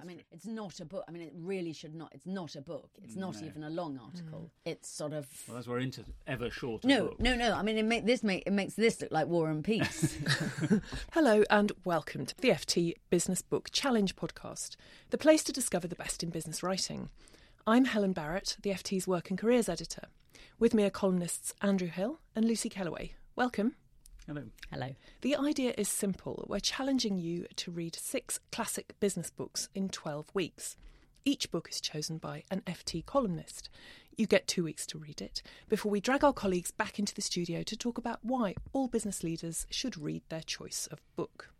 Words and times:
I 0.00 0.04
mean, 0.04 0.18
true. 0.18 0.24
it's 0.32 0.46
not 0.46 0.80
a 0.80 0.84
book. 0.84 1.04
I 1.08 1.10
mean, 1.10 1.22
it 1.22 1.32
really 1.34 1.72
should 1.72 1.94
not. 1.94 2.12
It's 2.14 2.26
not 2.26 2.54
a 2.56 2.60
book. 2.60 2.90
It's 3.02 3.16
not 3.16 3.40
No. 3.40 3.46
even 3.46 3.64
a 3.64 3.70
long 3.70 3.98
article. 3.98 4.40
Mm. 4.40 4.70
It's 4.72 4.88
sort 4.88 5.12
of. 5.12 5.26
Well, 5.48 5.56
as 5.58 5.68
we're 5.68 5.80
into 5.80 6.04
ever 6.26 6.50
shorter 6.50 6.86
no, 6.86 7.06
books. 7.08 7.20
no, 7.20 7.34
no. 7.34 7.54
I 7.54 7.62
mean, 7.62 7.78
it, 7.78 7.84
make, 7.84 8.06
this 8.06 8.22
make, 8.22 8.44
it 8.46 8.52
makes 8.52 8.74
this 8.74 9.00
look 9.00 9.10
like 9.10 9.26
War 9.26 9.48
and 9.50 9.64
Peace. 9.64 10.16
Hello 11.12 11.42
and 11.50 11.72
welcome 11.84 12.26
to 12.26 12.34
the 12.36 12.50
FT 12.50 12.94
Business 13.10 13.42
Book 13.42 13.70
Challenge 13.72 14.14
podcast, 14.16 14.76
the 15.10 15.18
place 15.18 15.42
to 15.44 15.52
discover 15.52 15.88
the 15.88 15.96
best 15.96 16.22
in 16.22 16.30
business 16.30 16.62
writing. 16.62 17.08
I'm 17.66 17.84
Helen 17.86 18.12
Barrett, 18.12 18.56
the 18.62 18.70
FT's 18.70 19.06
Work 19.08 19.30
and 19.30 19.38
Careers 19.38 19.68
editor. 19.68 20.08
With 20.58 20.74
me 20.74 20.84
are 20.84 20.90
columnists 20.90 21.54
Andrew 21.62 21.88
Hill 21.88 22.20
and 22.36 22.44
Lucy 22.44 22.68
Kellaway. 22.68 23.12
Welcome. 23.36 23.76
Hello. 24.30 24.44
Hello. 24.70 24.94
The 25.22 25.34
idea 25.34 25.74
is 25.76 25.88
simple. 25.88 26.44
We're 26.48 26.60
challenging 26.60 27.18
you 27.18 27.46
to 27.56 27.72
read 27.72 27.96
six 27.96 28.38
classic 28.52 28.94
business 29.00 29.28
books 29.28 29.68
in 29.74 29.88
12 29.88 30.30
weeks. 30.32 30.76
Each 31.24 31.50
book 31.50 31.68
is 31.68 31.80
chosen 31.80 32.18
by 32.18 32.44
an 32.48 32.60
FT 32.64 33.04
columnist. 33.04 33.70
You 34.16 34.28
get 34.28 34.46
two 34.46 34.62
weeks 34.62 34.86
to 34.86 34.98
read 34.98 35.20
it 35.20 35.42
before 35.68 35.90
we 35.90 36.00
drag 36.00 36.22
our 36.22 36.32
colleagues 36.32 36.70
back 36.70 37.00
into 37.00 37.12
the 37.12 37.22
studio 37.22 37.64
to 37.64 37.76
talk 37.76 37.98
about 37.98 38.20
why 38.22 38.54
all 38.72 38.86
business 38.86 39.24
leaders 39.24 39.66
should 39.68 39.98
read 39.98 40.22
their 40.28 40.42
choice 40.42 40.86
of 40.92 41.00
book. 41.16 41.50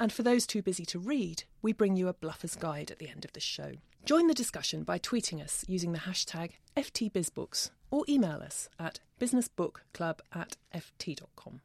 And 0.00 0.12
for 0.12 0.24
those 0.24 0.44
too 0.44 0.60
busy 0.60 0.84
to 0.86 0.98
read, 0.98 1.44
we 1.62 1.72
bring 1.72 1.94
you 1.94 2.08
a 2.08 2.14
bluffer's 2.14 2.56
guide 2.56 2.90
at 2.90 2.98
the 2.98 3.10
end 3.10 3.24
of 3.24 3.32
the 3.32 3.38
show. 3.38 3.74
Join 4.04 4.26
the 4.26 4.34
discussion 4.34 4.82
by 4.82 4.98
tweeting 4.98 5.40
us 5.40 5.64
using 5.68 5.92
the 5.92 6.00
hashtag 6.00 6.54
FTBizBooks 6.76 7.70
or 7.92 8.04
email 8.08 8.42
us 8.44 8.68
at 8.76 8.98
businessbookclub 9.20 10.18
at 10.34 10.56
ft.com. 10.74 11.60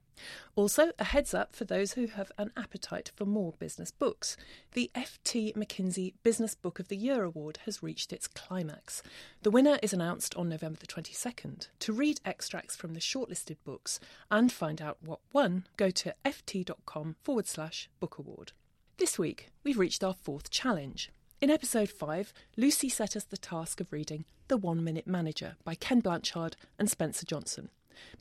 Also, 0.56 0.92
a 1.00 1.04
heads 1.04 1.34
up 1.34 1.56
for 1.56 1.66
those 1.66 1.94
who 1.94 2.08
have 2.08 2.32
an 2.38 2.52
appetite 2.58 3.12
for 3.16 3.26
more 3.26 3.54
business 3.60 3.92
books. 3.92 4.38
The 4.74 4.92
FT 4.96 5.56
McKinsey 5.56 6.14
Business 6.24 6.56
Book 6.56 6.80
of 6.80 6.88
the 6.88 6.98
Year 6.98 7.24
Award 7.24 7.60
has 7.66 7.84
reached 7.84 8.12
its 8.12 8.28
climax. 8.28 9.04
The 9.44 9.52
winner 9.52 9.80
is 9.82 9.94
announced 9.94 10.36
on 10.36 10.50
November 10.50 10.80
the 10.80 10.88
22nd. 10.88 11.68
To 11.80 11.94
read 11.94 12.20
extracts 12.26 12.76
from 12.76 12.94
the 12.94 13.00
shortlisted 13.00 13.58
books 13.64 14.00
and 14.32 14.52
find 14.52 14.82
out 14.82 14.98
what 15.02 15.20
won, 15.34 15.66
go 15.78 15.90
to 15.92 16.16
ft.com 16.26 17.16
forward 17.24 17.48
slash 17.48 17.90
book 18.00 18.18
award. 18.18 18.52
This 18.98 19.20
week, 19.20 19.50
we've 19.64 19.78
reached 19.78 20.04
our 20.04 20.16
fourth 20.16 20.50
challenge. 20.50 21.12
In 21.40 21.52
episode 21.52 21.90
5, 21.90 22.34
Lucy 22.56 22.90
set 22.90 23.16
us 23.16 23.24
the 23.24 23.38
task 23.38 23.80
of 23.80 23.94
reading 23.94 24.26
The 24.48 24.58
One 24.58 24.84
Minute 24.84 25.06
Manager 25.06 25.56
by 25.64 25.76
Ken 25.76 26.00
Blanchard 26.00 26.56
and 26.80 26.90
Spencer 26.90 27.28
Johnson. 27.28 27.70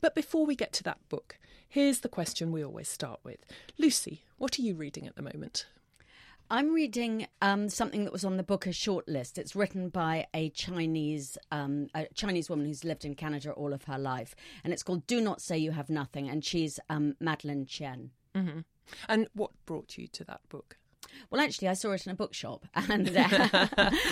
But 0.01 0.15
before 0.15 0.45
we 0.45 0.55
get 0.55 0.73
to 0.73 0.83
that 0.83 1.07
book, 1.09 1.37
here's 1.67 1.99
the 1.99 2.09
question 2.09 2.51
we 2.51 2.63
always 2.63 2.89
start 2.89 3.19
with. 3.23 3.39
Lucy, 3.77 4.23
what 4.37 4.57
are 4.57 4.61
you 4.61 4.75
reading 4.75 5.07
at 5.07 5.15
the 5.15 5.21
moment? 5.21 5.65
I'm 6.49 6.73
reading 6.73 7.27
um, 7.41 7.67
something 7.67 8.05
that 8.05 8.13
was 8.13 8.23
on 8.23 8.37
the 8.37 8.43
Booker 8.43 8.69
shortlist. 8.69 9.37
It's 9.37 9.53
written 9.55 9.89
by 9.89 10.27
a 10.33 10.49
Chinese 10.51 11.37
um, 11.51 11.87
a 11.93 12.07
Chinese 12.13 12.49
woman 12.49 12.65
who's 12.65 12.85
lived 12.85 13.03
in 13.03 13.15
Canada 13.15 13.51
all 13.51 13.73
of 13.73 13.83
her 13.83 13.97
life, 13.97 14.33
and 14.63 14.71
it's 14.71 14.83
called 14.83 15.05
"Do 15.07 15.19
Not 15.19 15.41
Say 15.41 15.57
You 15.57 15.71
Have 15.71 15.89
Nothing." 15.89 16.29
And 16.29 16.45
she's 16.45 16.79
um, 16.89 17.15
Madeleine 17.19 17.65
Thien. 17.65 18.11
And 19.09 19.27
what 19.33 19.51
brought 19.65 19.97
you 19.97 20.07
to 20.07 20.23
that 20.23 20.39
book? 20.47 20.77
Well, 21.29 21.41
actually, 21.41 21.67
I 21.67 21.73
saw 21.73 21.91
it 21.91 22.05
in 22.05 22.11
a 22.11 22.15
bookshop, 22.15 22.65
and 22.75 23.09
uh, 23.17 23.67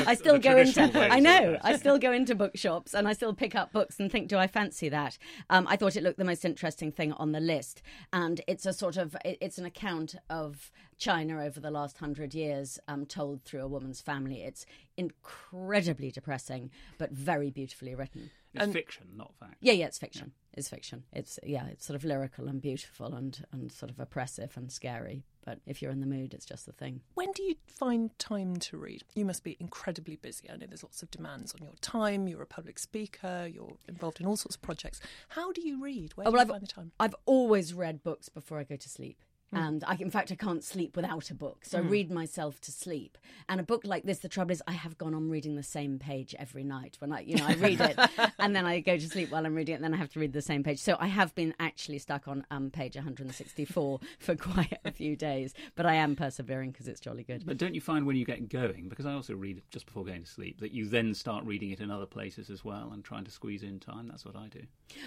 I 0.06 0.16
still 0.16 0.38
go 0.38 0.58
into. 0.58 0.92
I 0.96 1.20
know 1.20 1.58
I 1.62 1.78
still 1.78 1.98
go 1.98 2.12
into 2.12 2.36
bookshops, 2.36 2.94
and 2.94 3.08
I 3.08 3.14
still 3.14 3.34
pick 3.34 3.56
up 3.56 3.72
books 3.72 4.00
and 4.00 4.12
think, 4.12 4.28
"Do 4.28 4.38
I 4.38 4.48
fancy 4.48 4.90
that?" 4.90 5.18
Um, 5.50 5.68
I 5.68 5.76
thought 5.76 5.96
it 5.96 6.04
looked 6.04 6.18
the 6.18 6.26
most 6.26 6.46
interesting 6.46 6.92
thing 6.92 7.14
on 7.14 7.32
the 7.32 7.40
list, 7.40 7.82
and 8.12 8.42
it's 8.48 8.66
a 8.66 8.74
sort 8.74 8.98
of 8.98 9.16
it's 9.24 9.58
an 9.58 9.66
account 9.66 10.16
of 10.30 10.72
China 10.98 11.44
over 11.44 11.60
the 11.60 11.72
last 11.72 11.98
hundred 11.98 12.34
years, 12.34 12.80
um, 12.88 13.06
told 13.06 13.44
through 13.44 13.62
a 13.62 13.68
woman's 13.68 14.02
family. 14.02 14.42
It's 14.44 14.66
incredibly 14.98 16.12
depressing, 16.12 16.72
but 16.98 17.12
very 17.12 17.52
beautifully 17.52 17.96
written. 17.96 18.32
It's 18.54 18.72
fiction, 18.72 19.08
not 19.18 19.34
fact. 19.38 19.56
Yeah, 19.60 19.74
yeah, 19.74 19.88
it's 19.88 19.98
fiction. 19.98 20.32
It's 20.54 20.70
fiction. 20.70 21.04
It's 21.12 21.38
yeah, 21.44 21.66
it's 21.68 21.86
sort 21.86 21.96
of 21.96 22.06
lyrical 22.06 22.48
and 22.48 22.62
beautiful 22.62 23.14
and 23.14 23.46
and 23.52 23.70
sort 23.70 23.92
of 23.92 24.00
oppressive 24.00 24.54
and 24.56 24.72
scary. 24.72 25.26
But 25.44 25.60
if 25.66 25.82
you're 25.82 25.92
in 25.92 26.00
the 26.00 26.08
mood, 26.08 26.34
it's 26.34 26.46
just 26.46 26.66
the 26.66 26.72
thing. 26.72 27.02
When 27.16 27.32
do 27.34 27.44
you 27.44 27.56
find 27.68 28.18
time 28.18 28.56
to 28.56 28.78
read? 28.78 29.04
You 29.14 29.26
must 29.26 29.44
be 29.44 29.58
incredibly 29.60 30.16
busy. 30.16 30.50
I 30.50 30.56
know 30.56 30.66
there's 30.68 30.84
lots 30.84 31.04
of 31.04 31.12
demands 31.12 31.54
on 31.54 31.64
your 31.66 31.76
time. 31.82 32.28
You're 32.30 32.42
a 32.42 32.48
public 32.48 32.80
speaker. 32.80 33.48
You're 33.54 33.76
involved 33.90 34.22
in 34.22 34.26
all 34.26 34.38
sorts 34.38 34.56
of 34.56 34.62
projects. 34.62 35.02
How 35.30 35.52
do 35.52 35.62
you 35.62 35.84
read? 35.84 36.14
Where 36.16 36.26
Oh, 36.26 36.32
do 36.32 36.38
well, 36.38 36.40
you 36.46 36.54
I've, 36.54 36.60
find 36.60 36.64
the 36.64 36.68
time? 36.68 36.92
I've 37.00 37.16
always 37.26 37.74
read 37.74 38.04
books 38.04 38.30
before 38.30 38.58
I 38.60 38.64
go 38.64 38.78
to 38.78 38.90
sleep. 38.90 39.22
And 39.56 39.84
I, 39.86 39.96
in 39.96 40.10
fact, 40.12 40.32
I 40.32 40.36
can't 40.36 40.64
sleep 40.64 40.96
without 40.96 41.30
a 41.32 41.34
book. 41.34 41.66
So 41.66 41.78
I 41.78 41.82
read 41.82 42.12
myself 42.12 42.60
to 42.62 42.72
sleep. 42.72 43.18
And 43.50 43.60
a 43.60 43.64
book 43.64 43.82
like 43.86 44.04
this, 44.04 44.20
the 44.20 44.30
trouble 44.30 44.52
is, 44.52 44.62
I 44.68 44.74
have 44.74 44.98
gone 44.98 45.14
on 45.14 45.30
reading 45.30 45.56
the 45.56 45.64
same 45.64 45.98
page 45.98 46.36
every 46.38 46.64
night. 46.64 46.98
When 47.00 47.12
I, 47.14 47.22
you 47.22 47.38
know, 47.38 47.46
I 47.48 47.54
read 47.56 47.80
it, 47.82 47.98
and 48.40 48.56
then 48.56 48.66
I 48.66 48.80
go 48.82 48.98
to 48.98 49.10
sleep 49.10 49.32
while 49.32 49.46
I'm 49.46 49.56
reading 49.56 49.74
it, 49.74 49.76
and 49.76 49.84
then 49.84 49.94
I 49.94 49.98
have 49.98 50.10
to 50.12 50.20
read 50.20 50.34
the 50.34 50.42
same 50.42 50.64
page. 50.64 50.80
So 50.80 50.98
I 51.00 51.08
have 51.08 51.34
been 51.36 51.54
actually 51.60 52.00
stuck 52.00 52.28
on 52.28 52.46
um, 52.52 52.70
page 52.70 52.96
164 52.96 54.00
for 54.20 54.36
quite 54.36 54.78
a 54.84 54.92
few 54.92 55.16
days. 55.16 55.54
But 55.76 55.86
I 55.86 55.96
am 55.96 56.16
persevering 56.16 56.72
because 56.72 56.88
it's 56.88 57.00
jolly 57.00 57.24
good. 57.24 57.46
But 57.46 57.58
don't 57.58 57.76
you 57.76 57.82
find 57.82 58.06
when 58.06 58.16
you 58.16 58.26
get 58.26 58.50
going, 58.50 58.90
because 58.90 59.06
I 59.06 59.14
also 59.14 59.36
read 59.36 59.62
just 59.72 59.86
before 59.86 60.04
going 60.06 60.24
to 60.24 60.30
sleep, 60.30 60.60
that 60.60 60.72
you 60.72 60.88
then 60.88 61.14
start 61.14 61.46
reading 61.46 61.72
it 61.72 61.80
in 61.80 61.90
other 61.92 62.06
places 62.06 62.50
as 62.50 62.64
well 62.66 62.92
and 62.94 63.04
trying 63.04 63.24
to 63.26 63.32
squeeze 63.32 63.64
in 63.64 63.80
time? 63.80 64.08
That's 64.08 64.26
what 64.26 64.36
I 64.36 64.48
do. 64.48 64.62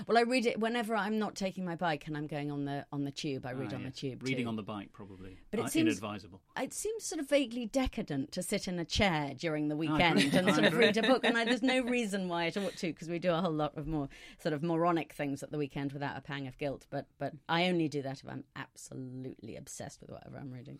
Well, 0.06 0.18
I 0.18 0.22
read 0.22 0.46
it 0.46 0.58
whenever 0.58 0.94
I'm 0.96 1.18
not 1.18 1.34
taking 1.34 1.64
my 1.64 1.76
bike 1.76 2.06
and 2.06 2.16
I'm 2.16 2.26
going 2.26 2.50
on 2.50 2.64
the 2.64 2.86
on 2.92 3.04
the 3.04 3.10
tube. 3.10 3.46
I 3.46 3.52
read 3.52 3.72
Ah, 3.72 3.76
on 3.76 3.82
the 3.82 3.88
yes. 3.88 3.98
tube. 3.98 4.22
Reading 4.38 4.48
on 4.48 4.56
the 4.56 4.62
bike, 4.62 4.92
probably. 4.92 5.36
But 5.50 5.60
it 5.60 5.62
Uh, 5.64 5.68
seems- 5.68 5.98
inadvisable. 6.00 6.40
it 6.56 6.72
seems 6.72 7.04
sort 7.04 7.20
of 7.20 7.28
vaguely 7.28 7.66
decadent 7.66 8.30
to 8.32 8.42
sit 8.42 8.68
in 8.68 8.78
a 8.78 8.84
chair 8.84 9.34
during 9.36 9.66
the 9.68 9.74
agree. 9.74 9.88
weekend 9.88 10.32
and 10.34 10.48
sort 10.54 10.64
of 10.66 10.74
read 10.74 10.96
a 10.96 11.02
book. 11.02 11.24
And 11.24 11.36
I, 11.36 11.44
there's 11.44 11.62
no 11.62 11.80
reason 11.96 12.28
why 12.28 12.44
it 12.46 12.56
ought 12.56 12.76
to, 12.76 12.86
because 12.88 13.08
we 13.08 13.18
do 13.18 13.32
a 13.32 13.40
whole 13.40 13.52
lot 13.52 13.76
of 13.76 13.86
more 13.88 14.08
sort 14.40 14.52
of 14.52 14.62
moronic 14.62 15.12
things 15.12 15.42
at 15.42 15.50
the 15.50 15.58
weekend 15.58 15.92
without 15.92 16.16
a 16.16 16.20
pang 16.20 16.46
of 16.46 16.56
guilt. 16.58 16.86
But 16.90 17.06
but 17.18 17.34
I 17.48 17.66
only 17.68 17.88
do 17.88 18.00
that 18.02 18.20
if 18.22 18.28
I'm 18.28 18.44
absolutely 18.54 19.56
obsessed 19.56 20.00
with 20.00 20.10
whatever 20.10 20.38
I'm 20.38 20.52
reading. 20.52 20.78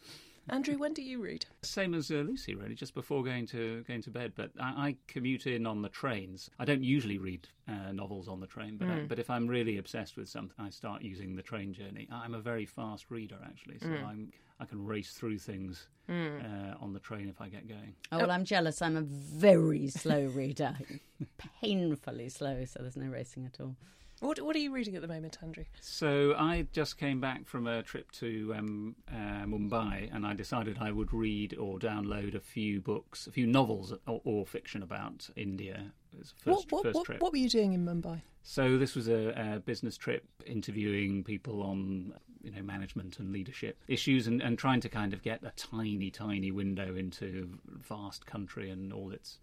Andrew, 0.50 0.78
when 0.78 0.94
do 0.94 1.03
you 1.03 1.22
read? 1.22 1.47
Same 1.62 1.94
as 1.94 2.10
uh, 2.10 2.14
Lucy, 2.14 2.54
really, 2.54 2.75
just 2.75 2.94
before 2.94 3.22
going 3.22 3.47
to 3.48 3.84
going 3.84 4.03
to 4.03 4.10
bed. 4.10 4.32
But 4.34 4.50
I, 4.60 4.88
I 4.88 4.97
commute 5.06 5.47
in 5.47 5.66
on 5.66 5.82
the 5.82 5.88
trains. 5.88 6.50
I 6.59 6.64
don't 6.64 6.82
usually 6.82 7.19
read 7.19 7.48
uh, 7.69 7.92
novels 7.92 8.28
on 8.28 8.41
the 8.41 8.47
train, 8.47 8.76
but 8.76 8.88
I, 8.88 9.00
but 9.08 9.19
if 9.19 9.31
I'm 9.31 9.47
really 9.47 9.78
obsessed 9.78 10.16
with 10.16 10.28
something, 10.28 10.54
I 10.58 10.70
start 10.70 11.03
using 11.03 11.37
the 11.37 11.43
train 11.43 11.72
journey. 11.72 12.08
I'm 12.11 12.34
a 12.34 12.40
very 12.40 12.67
fast 12.67 13.06
reader, 13.11 13.37
actually, 13.44 13.78
so 13.78 13.88
I'm 14.06 14.32
I 14.61 14.64
can 14.64 14.84
race 14.84 15.12
through 15.12 15.38
things 15.38 15.87
uh, 16.08 16.75
on 16.81 16.93
the 16.93 16.99
train 16.99 17.28
if 17.28 17.40
I 17.40 17.49
get 17.49 17.69
going. 17.69 17.94
Oh, 18.11 18.19
well, 18.19 18.31
I'm 18.31 18.44
jealous. 18.44 18.82
I'm 18.82 18.96
a 18.96 19.02
very 19.02 19.88
slow 19.88 20.26
reader, 20.26 20.76
painfully 21.61 22.28
slow, 22.28 22.64
so 22.64 22.81
there's 22.81 22.96
no 22.96 23.06
racing 23.06 23.46
at 23.46 23.61
all. 23.61 23.76
What 24.20 24.41
What 24.41 24.56
are 24.56 24.59
you 24.59 24.73
reading 24.73 24.97
at 24.97 25.03
the 25.03 25.09
moment, 25.09 25.38
Andrew? 25.43 25.65
So 25.81 26.35
I 26.37 26.67
just 26.73 26.99
came 26.99 27.20
back 27.20 27.47
from 27.47 27.67
a 27.67 27.82
trip 27.82 28.11
to 28.12 28.55
um, 28.56 28.97
uh, 29.11 29.44
Mumbai, 29.44 30.15
and 30.15 30.26
I 30.26 30.35
decided 30.35 30.79
I 30.81 30.91
would 30.91 31.12
read 31.12 31.56
or 31.56 31.79
download 31.79 32.35
a 32.35 32.41
few 32.41 32.81
books, 32.81 33.26
a 33.26 33.32
few 33.32 33.47
novels 33.47 33.94
or, 34.06 34.20
or 34.25 34.47
fiction 34.47 34.82
about 34.82 35.29
India. 35.37 35.93
It 36.12 36.19
was 36.19 36.35
the 36.44 36.53
first, 36.53 36.73
what, 36.73 36.73
what, 36.73 36.82
first 36.85 36.94
what, 36.97 37.06
trip. 37.06 37.20
what 37.20 37.32
were 37.32 37.38
you 37.38 37.49
doing 37.49 37.73
in 37.75 37.85
Mumbai? 37.85 38.23
So 38.43 38.79
this 38.79 38.97
was 38.97 39.09
a, 39.09 39.55
a 39.55 39.61
business 39.61 39.97
trip, 39.97 40.25
interviewing 40.47 41.23
people 41.23 41.62
on 41.62 42.15
you 42.43 42.50
know 42.50 42.62
management 42.62 43.19
and 43.19 43.32
leadership 43.32 43.79
issues, 43.87 44.26
and, 44.26 44.43
and 44.43 44.59
trying 44.59 44.81
to 44.81 44.88
kind 44.88 45.12
of 45.12 45.23
get 45.23 45.43
a 45.44 45.53
tiny, 45.56 46.11
tiny 46.11 46.50
window 46.50 46.97
into 46.97 47.59
vast 47.67 48.26
country 48.26 48.70
and 48.70 48.93
all 48.93 49.12
its 49.12 49.38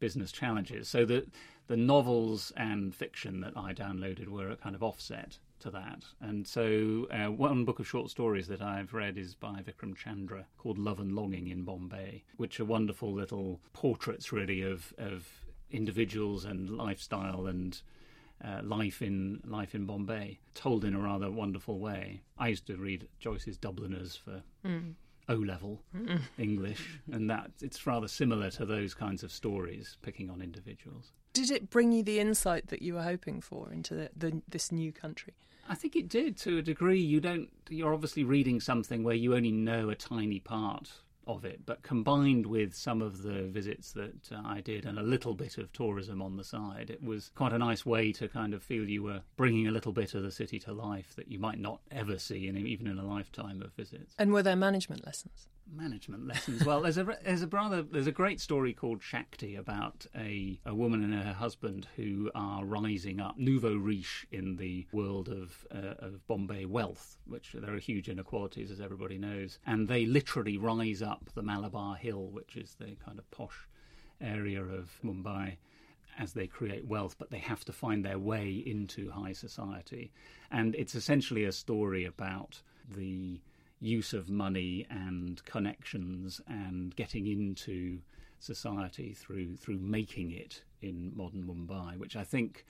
business 0.00 0.32
challenges. 0.32 0.88
So 0.88 1.04
the 1.04 1.26
the 1.70 1.76
novels 1.76 2.52
and 2.56 2.92
fiction 2.92 3.40
that 3.42 3.52
I 3.56 3.72
downloaded 3.72 4.26
were 4.26 4.50
a 4.50 4.56
kind 4.56 4.74
of 4.74 4.82
offset 4.82 5.38
to 5.60 5.70
that. 5.70 6.04
And 6.20 6.44
so, 6.44 7.06
uh, 7.12 7.30
one 7.30 7.64
book 7.64 7.78
of 7.78 7.86
short 7.86 8.10
stories 8.10 8.48
that 8.48 8.60
I've 8.60 8.92
read 8.92 9.16
is 9.16 9.36
by 9.36 9.62
Vikram 9.62 9.94
Chandra 9.94 10.46
called 10.58 10.78
Love 10.78 10.98
and 10.98 11.12
Longing 11.12 11.46
in 11.46 11.62
Bombay, 11.62 12.24
which 12.38 12.58
are 12.58 12.64
wonderful 12.64 13.12
little 13.12 13.60
portraits, 13.72 14.32
really, 14.32 14.62
of, 14.62 14.92
of 14.98 15.28
individuals 15.70 16.44
and 16.44 16.70
lifestyle 16.70 17.46
and 17.46 17.80
uh, 18.44 18.62
life 18.64 19.00
in 19.00 19.40
life 19.46 19.74
in 19.74 19.86
Bombay, 19.86 20.40
told 20.54 20.84
in 20.84 20.94
a 20.94 20.98
rather 20.98 21.30
wonderful 21.30 21.78
way. 21.78 22.22
I 22.36 22.48
used 22.48 22.66
to 22.66 22.76
read 22.76 23.06
Joyce's 23.20 23.58
Dubliners 23.58 24.16
for 24.16 24.42
mm. 24.66 24.94
O 25.30 25.36
level 25.36 25.80
mm. 25.96 26.20
English, 26.38 27.00
and 27.10 27.30
that 27.30 27.50
it's 27.62 27.86
rather 27.86 28.08
similar 28.08 28.50
to 28.50 28.66
those 28.66 28.92
kinds 28.92 29.22
of 29.22 29.32
stories, 29.32 29.96
picking 30.02 30.28
on 30.28 30.42
individuals. 30.42 31.12
Did 31.32 31.50
it 31.50 31.70
bring 31.70 31.92
you 31.92 32.02
the 32.02 32.18
insight 32.18 32.68
that 32.68 32.82
you 32.82 32.94
were 32.94 33.02
hoping 33.02 33.40
for 33.40 33.72
into 33.72 33.94
the, 33.94 34.10
the, 34.16 34.42
this 34.48 34.72
new 34.72 34.92
country? 34.92 35.34
I 35.68 35.76
think 35.76 35.94
it 35.94 36.08
did 36.08 36.36
to 36.38 36.58
a 36.58 36.62
degree. 36.62 37.00
You 37.00 37.20
don't. 37.20 37.48
You're 37.68 37.94
obviously 37.94 38.24
reading 38.24 38.60
something 38.60 39.04
where 39.04 39.14
you 39.14 39.36
only 39.36 39.52
know 39.52 39.88
a 39.88 39.94
tiny 39.94 40.40
part 40.40 40.90
of 41.36 41.44
it, 41.44 41.64
but 41.66 41.82
combined 41.82 42.46
with 42.46 42.74
some 42.74 43.02
of 43.02 43.22
the 43.22 43.42
visits 43.42 43.92
that 43.92 44.32
uh, 44.32 44.40
I 44.44 44.60
did 44.60 44.86
and 44.86 44.98
a 44.98 45.02
little 45.02 45.34
bit 45.34 45.58
of 45.58 45.72
tourism 45.72 46.20
on 46.22 46.36
the 46.36 46.44
side, 46.44 46.90
it 46.90 47.02
was 47.02 47.30
quite 47.34 47.52
a 47.52 47.58
nice 47.58 47.84
way 47.86 48.12
to 48.12 48.28
kind 48.28 48.54
of 48.54 48.62
feel 48.62 48.88
you 48.88 49.02
were 49.02 49.22
bringing 49.36 49.66
a 49.66 49.70
little 49.70 49.92
bit 49.92 50.14
of 50.14 50.22
the 50.22 50.30
city 50.30 50.58
to 50.60 50.72
life 50.72 51.14
that 51.16 51.28
you 51.28 51.38
might 51.38 51.58
not 51.58 51.80
ever 51.90 52.18
see, 52.18 52.48
in, 52.48 52.56
even 52.56 52.86
in 52.86 52.98
a 52.98 53.04
lifetime 53.04 53.62
of 53.62 53.72
visits. 53.74 54.14
And 54.18 54.32
were 54.32 54.42
there 54.42 54.56
management 54.56 55.04
lessons? 55.06 55.48
Management 55.72 56.26
lessons. 56.26 56.64
well, 56.64 56.80
there's 56.82 56.98
a 56.98 57.04
there's 57.24 57.42
a 57.42 57.46
rather 57.46 57.82
there's 57.82 58.06
a 58.06 58.12
great 58.12 58.40
story 58.40 58.72
called 58.72 59.02
Shakti 59.02 59.56
about 59.56 60.06
a 60.14 60.60
a 60.66 60.74
woman 60.74 61.02
and 61.02 61.14
her 61.14 61.32
husband 61.32 61.86
who 61.96 62.30
are 62.34 62.64
rising 62.64 63.20
up 63.20 63.38
nouveau 63.38 63.76
riche 63.76 64.26
in 64.30 64.56
the 64.56 64.86
world 64.92 65.28
of 65.28 65.66
uh, 65.74 65.94
of 65.98 66.26
Bombay 66.26 66.64
wealth, 66.64 67.18
which 67.26 67.52
there 67.54 67.74
are 67.74 67.78
huge 67.78 68.08
inequalities 68.08 68.70
as 68.70 68.80
everybody 68.80 69.18
knows, 69.18 69.58
and 69.66 69.88
they 69.88 70.06
literally 70.06 70.58
rise 70.58 71.02
up 71.02 71.30
the 71.34 71.42
Malabar 71.42 71.96
Hill, 71.96 72.28
which 72.28 72.56
is 72.56 72.76
the 72.78 72.96
kind 73.04 73.18
of 73.18 73.30
posh 73.30 73.68
area 74.20 74.62
of 74.62 74.98
Mumbai 75.04 75.56
as 76.18 76.32
they 76.32 76.46
create 76.46 76.86
wealth, 76.86 77.16
but 77.18 77.30
they 77.30 77.38
have 77.38 77.64
to 77.64 77.72
find 77.72 78.04
their 78.04 78.18
way 78.18 78.62
into 78.66 79.10
high 79.10 79.32
society. 79.32 80.12
And 80.50 80.74
it's 80.74 80.94
essentially 80.94 81.44
a 81.44 81.52
story 81.52 82.04
about 82.04 82.60
the 82.94 83.40
use 83.80 84.12
of 84.12 84.28
money 84.28 84.86
and 84.90 85.42
connections 85.44 86.40
and 86.46 86.94
getting 86.96 87.26
into 87.26 87.98
society 88.38 89.12
through 89.12 89.56
through 89.56 89.78
making 89.78 90.30
it 90.30 90.62
in 90.80 91.12
modern 91.14 91.44
Mumbai, 91.44 91.98
which 91.98 92.16
I 92.16 92.24
think 92.24 92.64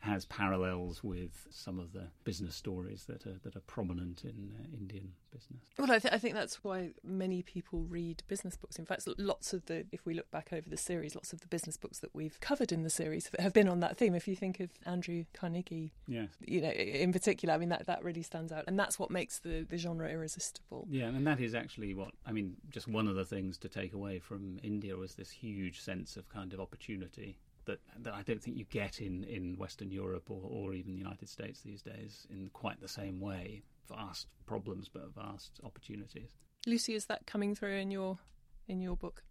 has 0.00 0.24
parallels 0.26 1.02
with 1.02 1.46
some 1.50 1.78
of 1.78 1.92
the 1.92 2.04
business 2.24 2.54
stories 2.54 3.04
that 3.06 3.26
are 3.26 3.38
that 3.42 3.56
are 3.56 3.60
prominent 3.60 4.24
in 4.24 4.52
uh, 4.58 4.76
Indian 4.78 5.12
business. 5.32 5.62
Well, 5.78 5.90
I, 5.90 5.98
th- 5.98 6.12
I, 6.12 6.18
think 6.18 6.34
that's 6.34 6.62
why 6.62 6.90
many 7.02 7.42
people 7.42 7.80
read 7.80 8.22
business 8.28 8.56
books. 8.56 8.78
In 8.78 8.86
fact, 8.86 9.08
lots 9.18 9.52
of 9.52 9.66
the 9.66 9.84
if 9.92 10.06
we 10.06 10.14
look 10.14 10.30
back 10.30 10.52
over 10.52 10.68
the 10.68 10.76
series, 10.76 11.14
lots 11.14 11.32
of 11.32 11.40
the 11.40 11.48
business 11.48 11.76
books 11.76 11.98
that 12.00 12.14
we've 12.14 12.38
covered 12.40 12.72
in 12.72 12.82
the 12.82 12.90
series 12.90 13.30
have 13.38 13.52
been 13.52 13.68
on 13.68 13.80
that 13.80 13.96
theme. 13.96 14.14
If 14.14 14.28
you 14.28 14.36
think 14.36 14.60
of 14.60 14.70
Andrew 14.84 15.24
Carnegie, 15.34 15.92
yes. 16.06 16.28
you 16.40 16.60
know, 16.60 16.70
in 16.70 17.12
particular, 17.12 17.54
I 17.54 17.58
mean 17.58 17.70
that 17.70 17.86
that 17.86 18.04
really 18.04 18.22
stands 18.22 18.52
out, 18.52 18.64
and 18.66 18.78
that's 18.78 18.98
what 18.98 19.10
makes 19.10 19.38
the 19.40 19.66
the 19.68 19.78
genre 19.78 20.08
irresistible. 20.08 20.86
Yeah, 20.90 21.06
and 21.06 21.26
that 21.26 21.40
is 21.40 21.54
actually 21.54 21.94
what 21.94 22.10
I 22.24 22.32
mean. 22.32 22.56
Just 22.70 22.88
one 22.88 23.08
of 23.08 23.16
the 23.16 23.24
things 23.24 23.58
to 23.58 23.68
take 23.68 23.92
away 23.92 24.18
from 24.18 24.58
India 24.62 24.96
was 24.96 25.14
this 25.14 25.30
huge 25.30 25.80
sense 25.80 26.16
of 26.16 26.28
kind 26.28 26.52
of 26.52 26.60
opportunity 26.60 27.38
that 27.66 27.80
that 28.00 28.14
I 28.14 28.22
don't 28.22 28.42
think 28.42 28.56
you 28.56 28.64
get 28.64 29.00
in, 29.00 29.24
in 29.24 29.56
Western 29.56 29.90
Europe 29.90 30.30
or, 30.30 30.42
or 30.42 30.72
even 30.72 30.92
the 30.92 30.98
United 30.98 31.28
States 31.28 31.60
these 31.60 31.82
days 31.82 32.26
in 32.30 32.50
quite 32.52 32.80
the 32.80 32.88
same 32.88 33.20
way. 33.20 33.62
Vast 33.88 34.26
problems, 34.46 34.88
but 34.92 35.14
vast 35.14 35.60
opportunities. 35.62 36.30
Lucy, 36.66 36.94
is 36.94 37.06
that 37.06 37.26
coming 37.26 37.54
through 37.54 37.76
in 37.76 37.90
your 37.90 38.18
in 38.66 38.80
your 38.80 38.96
book? 38.96 39.22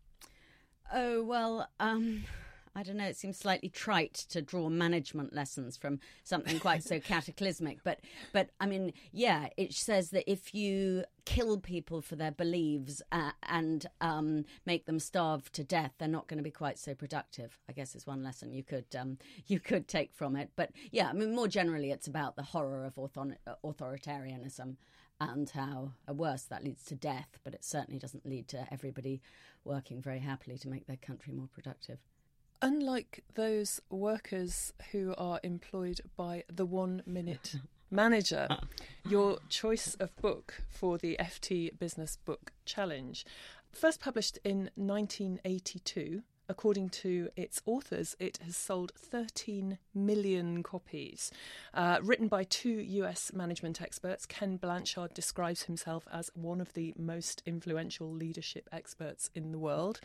Oh 0.93 1.23
well, 1.23 1.67
um, 1.79 2.23
I 2.75 2.83
don't 2.83 2.97
know, 2.97 3.05
it 3.05 3.15
seems 3.15 3.37
slightly 3.37 3.69
trite 3.69 4.13
to 4.29 4.41
draw 4.41 4.69
management 4.69 5.33
lessons 5.33 5.77
from 5.77 5.99
something 6.25 6.59
quite 6.59 6.83
so 6.83 6.99
cataclysmic. 7.01 7.79
But, 7.83 8.01
but 8.33 8.49
I 8.59 8.65
mean, 8.65 8.91
yeah, 9.13 9.47
it 9.55 9.73
says 9.73 10.09
that 10.09 10.29
if 10.29 10.53
you 10.53 11.05
kill 11.23 11.57
people 11.57 12.01
for 12.01 12.17
their 12.17 12.31
beliefs 12.31 13.01
uh, 13.13 13.31
and 13.43 13.85
um, 14.01 14.43
make 14.65 14.85
them 14.85 14.99
starve 14.99 15.49
to 15.53 15.63
death, 15.63 15.93
they're 15.97 16.07
not 16.09 16.27
going 16.27 16.37
to 16.37 16.43
be 16.43 16.51
quite 16.51 16.77
so 16.77 16.93
productive. 16.93 17.57
I 17.69 17.71
guess 17.71 17.95
is 17.95 18.05
one 18.05 18.23
lesson 18.23 18.51
you 18.51 18.63
could 18.63 18.93
um, 18.99 19.17
you 19.47 19.59
could 19.61 19.87
take 19.87 20.13
from 20.13 20.35
it. 20.35 20.51
But 20.57 20.71
yeah, 20.91 21.07
I 21.07 21.13
mean, 21.13 21.33
more 21.33 21.47
generally, 21.47 21.91
it's 21.91 22.07
about 22.07 22.35
the 22.35 22.43
horror 22.43 22.85
of 22.85 22.97
author- 22.97 23.37
authoritarianism 23.63 24.75
and 25.21 25.49
how, 25.49 25.93
at 26.09 26.17
worst, 26.17 26.49
that 26.49 26.65
leads 26.65 26.83
to 26.85 26.95
death. 26.95 27.39
But 27.43 27.53
it 27.53 27.63
certainly 27.63 27.99
doesn't 27.99 28.25
lead 28.25 28.49
to 28.49 28.67
everybody 28.69 29.21
working 29.63 30.01
very 30.01 30.19
happily 30.19 30.57
to 30.57 30.69
make 30.69 30.87
their 30.87 30.97
country 30.97 31.33
more 31.33 31.47
productive. 31.47 31.99
Unlike 32.61 33.23
those 33.35 33.81
workers 33.89 34.73
who 34.91 35.13
are 35.17 35.39
employed 35.43 36.01
by 36.15 36.43
the 36.53 36.65
one 36.65 37.03
minute 37.05 37.55
manager, 37.91 38.47
ah. 38.49 38.61
your 39.07 39.39
choice 39.49 39.95
of 39.95 40.15
book 40.17 40.61
for 40.69 40.97
the 40.97 41.17
FT 41.19 41.77
Business 41.77 42.17
Book 42.25 42.53
Challenge, 42.65 43.25
first 43.71 43.99
published 43.99 44.39
in 44.43 44.69
1982, 44.75 46.23
according 46.47 46.89
to 46.89 47.29
its 47.35 47.61
authors, 47.65 48.15
it 48.19 48.39
has 48.43 48.55
sold 48.55 48.91
13 48.97 49.77
million 49.93 50.63
copies. 50.63 51.31
Uh, 51.73 51.99
written 52.01 52.27
by 52.27 52.43
two 52.43 52.69
US 52.69 53.31
management 53.33 53.81
experts, 53.81 54.25
Ken 54.25 54.57
Blanchard 54.57 55.13
describes 55.13 55.63
himself 55.63 56.07
as 56.11 56.29
one 56.33 56.61
of 56.61 56.73
the 56.73 56.93
most 56.97 57.41
influential 57.45 58.11
leadership 58.11 58.69
experts 58.71 59.29
in 59.33 59.51
the 59.51 59.59
world. 59.59 59.99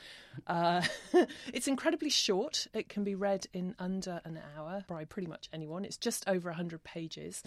Uh, 0.46 0.82
it's 1.52 1.68
incredibly 1.68 2.10
short. 2.10 2.66
It 2.72 2.88
can 2.88 3.04
be 3.04 3.14
read 3.14 3.46
in 3.52 3.74
under 3.78 4.20
an 4.24 4.40
hour 4.56 4.84
by 4.88 5.04
pretty 5.04 5.28
much 5.28 5.48
anyone. 5.52 5.84
It's 5.84 5.96
just 5.96 6.28
over 6.28 6.50
100 6.50 6.84
pages. 6.84 7.42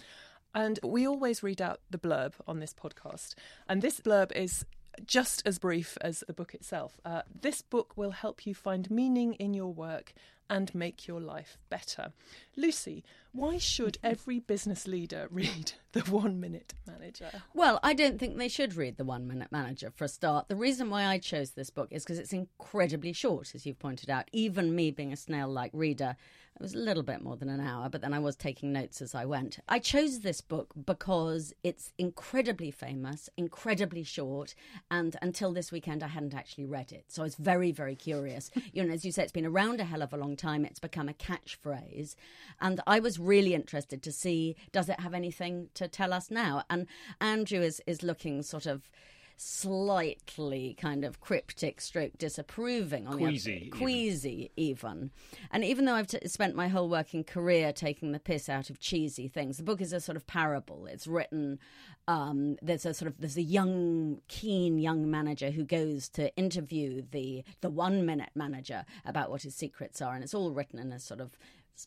And 0.54 0.78
we 0.84 1.06
always 1.06 1.42
read 1.42 1.60
out 1.60 1.80
the 1.90 1.98
blurb 1.98 2.34
on 2.46 2.60
this 2.60 2.72
podcast. 2.72 3.34
And 3.68 3.82
this 3.82 3.98
blurb 4.00 4.30
is 4.32 4.64
just 5.06 5.42
as 5.46 5.58
brief 5.58 5.96
as 6.00 6.24
the 6.26 6.32
book 6.32 6.54
itself. 6.54 7.00
Uh, 7.04 7.22
this 7.40 7.62
book 7.62 7.96
will 7.96 8.12
help 8.12 8.46
you 8.46 8.54
find 8.54 8.90
meaning 8.90 9.34
in 9.34 9.54
your 9.54 9.72
work 9.72 10.12
and 10.50 10.74
make 10.74 11.06
your 11.06 11.20
life 11.20 11.58
better. 11.70 12.12
Lucy, 12.56 13.02
why 13.32 13.58
should 13.58 13.98
every 14.04 14.38
business 14.38 14.86
leader 14.86 15.28
read 15.30 15.72
The 15.92 16.00
One 16.00 16.40
Minute 16.40 16.74
Manager? 16.86 17.30
Well, 17.54 17.80
I 17.82 17.94
don't 17.94 18.18
think 18.18 18.36
they 18.36 18.48
should 18.48 18.76
read 18.76 18.96
The 18.96 19.04
One 19.04 19.26
Minute 19.26 19.50
Manager 19.50 19.90
for 19.90 20.04
a 20.04 20.08
start. 20.08 20.48
The 20.48 20.56
reason 20.56 20.90
why 20.90 21.06
I 21.06 21.18
chose 21.18 21.52
this 21.52 21.70
book 21.70 21.88
is 21.90 22.04
because 22.04 22.18
it's 22.18 22.32
incredibly 22.32 23.12
short, 23.12 23.54
as 23.54 23.64
you've 23.66 23.78
pointed 23.78 24.10
out. 24.10 24.28
Even 24.32 24.74
me 24.74 24.90
being 24.90 25.12
a 25.12 25.16
snail 25.16 25.48
like 25.48 25.70
reader, 25.72 26.16
it 26.56 26.62
was 26.62 26.74
a 26.74 26.78
little 26.78 27.02
bit 27.02 27.20
more 27.20 27.36
than 27.36 27.48
an 27.48 27.60
hour, 27.60 27.88
but 27.88 28.00
then 28.00 28.14
I 28.14 28.20
was 28.20 28.36
taking 28.36 28.72
notes 28.72 29.02
as 29.02 29.12
I 29.12 29.24
went. 29.24 29.58
I 29.68 29.80
chose 29.80 30.20
this 30.20 30.40
book 30.40 30.72
because 30.86 31.52
it's 31.64 31.92
incredibly 31.98 32.70
famous, 32.70 33.28
incredibly 33.36 34.04
short, 34.04 34.54
and 34.88 35.16
until 35.20 35.52
this 35.52 35.72
weekend 35.72 36.04
I 36.04 36.08
hadn't 36.08 36.32
actually 36.32 36.66
read 36.66 36.92
it. 36.92 37.06
So 37.08 37.22
I 37.22 37.24
was 37.24 37.34
very, 37.34 37.72
very 37.72 37.96
curious. 37.96 38.52
you 38.72 38.84
know, 38.84 38.94
as 38.94 39.04
you 39.04 39.10
say, 39.10 39.24
it's 39.24 39.32
been 39.32 39.44
around 39.44 39.80
a 39.80 39.84
hell 39.84 40.02
of 40.02 40.12
a 40.12 40.16
long 40.16 40.36
time. 40.36 40.64
It's 40.64 40.78
become 40.78 41.08
a 41.08 41.14
catchphrase. 41.14 42.14
And 42.60 42.80
I 42.86 43.00
was 43.00 43.18
really 43.18 43.52
interested 43.52 44.00
to 44.02 44.12
see 44.12 44.54
does 44.70 44.88
it 44.88 45.00
have 45.00 45.14
anything 45.14 45.70
to 45.74 45.88
tell 45.88 46.12
us 46.12 46.30
now? 46.30 46.62
And 46.70 46.86
Andrew 47.20 47.60
is, 47.60 47.82
is 47.86 48.04
looking 48.04 48.42
sort 48.42 48.66
of 48.66 48.88
slightly 49.36 50.76
kind 50.80 51.04
of 51.04 51.20
cryptic 51.20 51.80
stroke 51.80 52.16
disapproving 52.18 53.06
on 53.06 53.18
queasy, 53.18 53.70
the 53.70 53.76
queasy 53.76 54.50
even. 54.56 55.10
And 55.50 55.64
even 55.64 55.84
though 55.84 55.94
I've 55.94 56.06
t- 56.06 56.26
spent 56.26 56.54
my 56.54 56.68
whole 56.68 56.88
working 56.88 57.24
career 57.24 57.72
taking 57.72 58.12
the 58.12 58.20
piss 58.20 58.48
out 58.48 58.70
of 58.70 58.78
cheesy 58.78 59.28
things, 59.28 59.56
the 59.56 59.62
book 59.62 59.80
is 59.80 59.92
a 59.92 60.00
sort 60.00 60.16
of 60.16 60.26
parable. 60.26 60.86
It's 60.86 61.06
written. 61.06 61.58
Um, 62.06 62.56
there's 62.62 62.86
a 62.86 62.94
sort 62.94 63.10
of 63.10 63.18
there's 63.18 63.36
a 63.36 63.42
young, 63.42 64.20
keen 64.28 64.78
young 64.78 65.10
manager 65.10 65.50
who 65.50 65.64
goes 65.64 66.08
to 66.10 66.34
interview 66.36 67.02
the 67.10 67.44
the 67.60 67.70
one 67.70 68.06
minute 68.06 68.30
manager 68.34 68.84
about 69.04 69.30
what 69.30 69.42
his 69.42 69.54
secrets 69.54 70.00
are, 70.00 70.14
and 70.14 70.22
it's 70.22 70.34
all 70.34 70.50
written 70.52 70.78
in 70.78 70.92
a 70.92 71.00
sort 71.00 71.20
of 71.20 71.36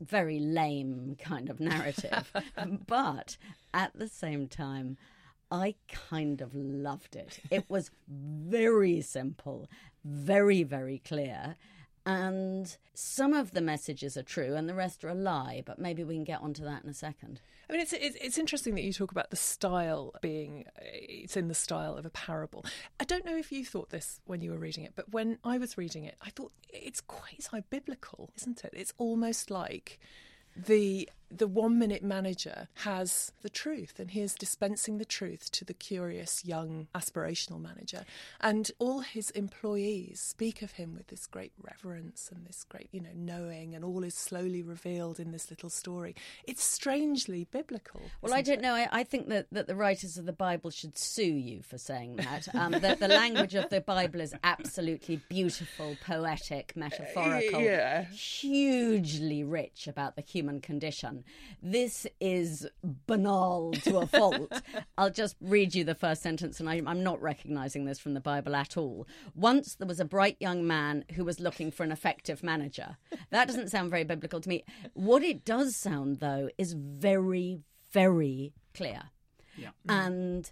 very 0.01 0.39
lame 0.39 1.15
kind 1.19 1.49
of 1.49 1.59
narrative. 1.59 2.31
but 2.87 3.37
at 3.73 3.97
the 3.97 4.07
same 4.07 4.47
time, 4.47 4.97
I 5.51 5.75
kind 5.87 6.41
of 6.41 6.53
loved 6.53 7.15
it. 7.15 7.39
It 7.49 7.69
was 7.69 7.91
very 8.07 9.01
simple, 9.01 9.69
very, 10.03 10.63
very 10.63 10.99
clear. 10.99 11.55
And 12.05 12.77
some 12.93 13.33
of 13.33 13.51
the 13.51 13.59
messages 13.59 14.15
are 14.15 14.23
true 14.23 14.55
and 14.55 14.69
the 14.69 14.73
rest 14.73 15.03
are 15.03 15.09
a 15.09 15.13
lie, 15.13 15.61
but 15.65 15.77
maybe 15.77 16.05
we 16.05 16.15
can 16.15 16.23
get 16.23 16.41
onto 16.41 16.63
that 16.63 16.83
in 16.83 16.89
a 16.89 16.93
second. 16.93 17.41
I 17.69 17.73
mean, 17.73 17.81
it's, 17.81 17.91
it's, 17.91 18.15
it's 18.21 18.37
interesting 18.37 18.75
that 18.75 18.83
you 18.83 18.93
talk 18.93 19.11
about 19.11 19.29
the 19.29 19.35
style 19.35 20.13
being 20.21 20.63
it's 20.81 21.35
in 21.35 21.49
the 21.49 21.53
style 21.53 21.97
of 21.97 22.05
a 22.05 22.09
parable. 22.09 22.63
I 22.97 23.03
don't 23.03 23.25
know 23.25 23.35
if 23.35 23.51
you 23.51 23.65
thought 23.65 23.89
this 23.89 24.21
when 24.25 24.41
you 24.41 24.51
were 24.51 24.57
reading 24.57 24.85
it, 24.85 24.93
but 24.95 25.11
when 25.11 25.37
I 25.43 25.57
was 25.57 25.77
reading 25.77 26.05
it, 26.05 26.15
I 26.21 26.29
thought 26.29 26.53
it's 26.69 27.01
quasi 27.01 27.61
biblical, 27.69 28.29
isn't 28.37 28.63
it? 28.63 28.73
It's 28.73 28.93
almost 28.97 29.51
like 29.51 29.99
the 30.55 31.09
the 31.29 31.47
one 31.47 31.77
minute 31.77 32.03
manager 32.03 32.67
has 32.83 33.31
the 33.41 33.49
truth 33.49 33.99
and 33.99 34.11
he 34.11 34.21
is 34.21 34.33
dispensing 34.33 34.97
the 34.97 35.05
truth 35.05 35.51
to 35.51 35.65
the 35.65 35.73
curious 35.73 36.45
young 36.45 36.87
aspirational 36.95 37.61
manager. 37.61 38.05
And 38.39 38.71
all 38.79 38.99
his 38.99 39.29
employees 39.31 40.21
speak 40.21 40.61
of 40.61 40.71
him 40.71 40.93
with 40.95 41.07
this 41.07 41.27
great 41.27 41.51
reverence 41.61 42.29
and 42.33 42.45
this 42.45 42.65
great 42.67 42.89
you 42.91 43.01
know 43.01 43.09
knowing 43.15 43.75
and 43.75 43.83
all 43.83 44.03
is 44.03 44.15
slowly 44.15 44.61
revealed 44.61 45.19
in 45.19 45.31
this 45.31 45.49
little 45.49 45.69
story. 45.69 46.15
It's 46.45 46.63
strangely 46.63 47.47
biblical 47.51 48.01
well 48.21 48.33
i 48.33 48.41
don't 48.41 48.59
it? 48.59 48.61
know. 48.61 48.73
I, 48.73 48.87
I, 48.91 49.03
think 49.03 49.29
that, 49.29 49.47
that 49.51 49.67
the 49.67 49.75
writers 49.75 50.17
of 50.17 50.25
the 50.25 50.33
bible 50.33 50.69
should 50.69 50.97
sue 50.97 51.23
you 51.23 51.61
for 51.61 51.77
saying 51.77 52.17
that. 52.17 52.47
Um, 52.55 52.71
that 52.71 52.99
the 52.99 53.07
language 53.07 53.55
of 53.55 53.69
the 53.69 53.81
bible 53.81 54.21
is 54.21 54.33
absolutely 54.43 55.21
beautiful 55.29 55.97
poetic 56.05 56.73
metaphorical 56.75 57.61
yeah. 57.61 58.05
hugely 58.05 59.43
rich 59.43 59.87
about 59.87 60.15
the 60.15 60.21
human 60.21 60.61
condition 60.61 61.16
this 61.61 62.07
is 62.19 62.67
banal 62.83 63.73
to 63.83 63.99
a 63.99 64.07
fault. 64.07 64.51
I'll 64.97 65.09
just 65.09 65.35
read 65.41 65.75
you 65.75 65.83
the 65.83 65.95
first 65.95 66.21
sentence, 66.21 66.59
and 66.59 66.69
I, 66.69 66.81
I'm 66.85 67.03
not 67.03 67.21
recognizing 67.21 67.85
this 67.85 67.99
from 67.99 68.13
the 68.13 68.19
Bible 68.19 68.55
at 68.55 68.77
all. 68.77 69.07
Once 69.35 69.75
there 69.75 69.87
was 69.87 69.99
a 69.99 70.05
bright 70.05 70.37
young 70.39 70.65
man 70.65 71.05
who 71.15 71.25
was 71.25 71.39
looking 71.39 71.71
for 71.71 71.83
an 71.83 71.91
effective 71.91 72.43
manager. 72.43 72.97
That 73.31 73.47
doesn't 73.47 73.69
sound 73.69 73.89
very 73.89 74.03
biblical 74.03 74.41
to 74.41 74.49
me. 74.49 74.63
What 74.93 75.23
it 75.23 75.45
does 75.45 75.75
sound, 75.75 76.19
though, 76.19 76.49
is 76.57 76.73
very, 76.73 77.61
very 77.91 78.53
clear. 78.73 79.03
Yeah. 79.57 79.69
And 79.89 80.49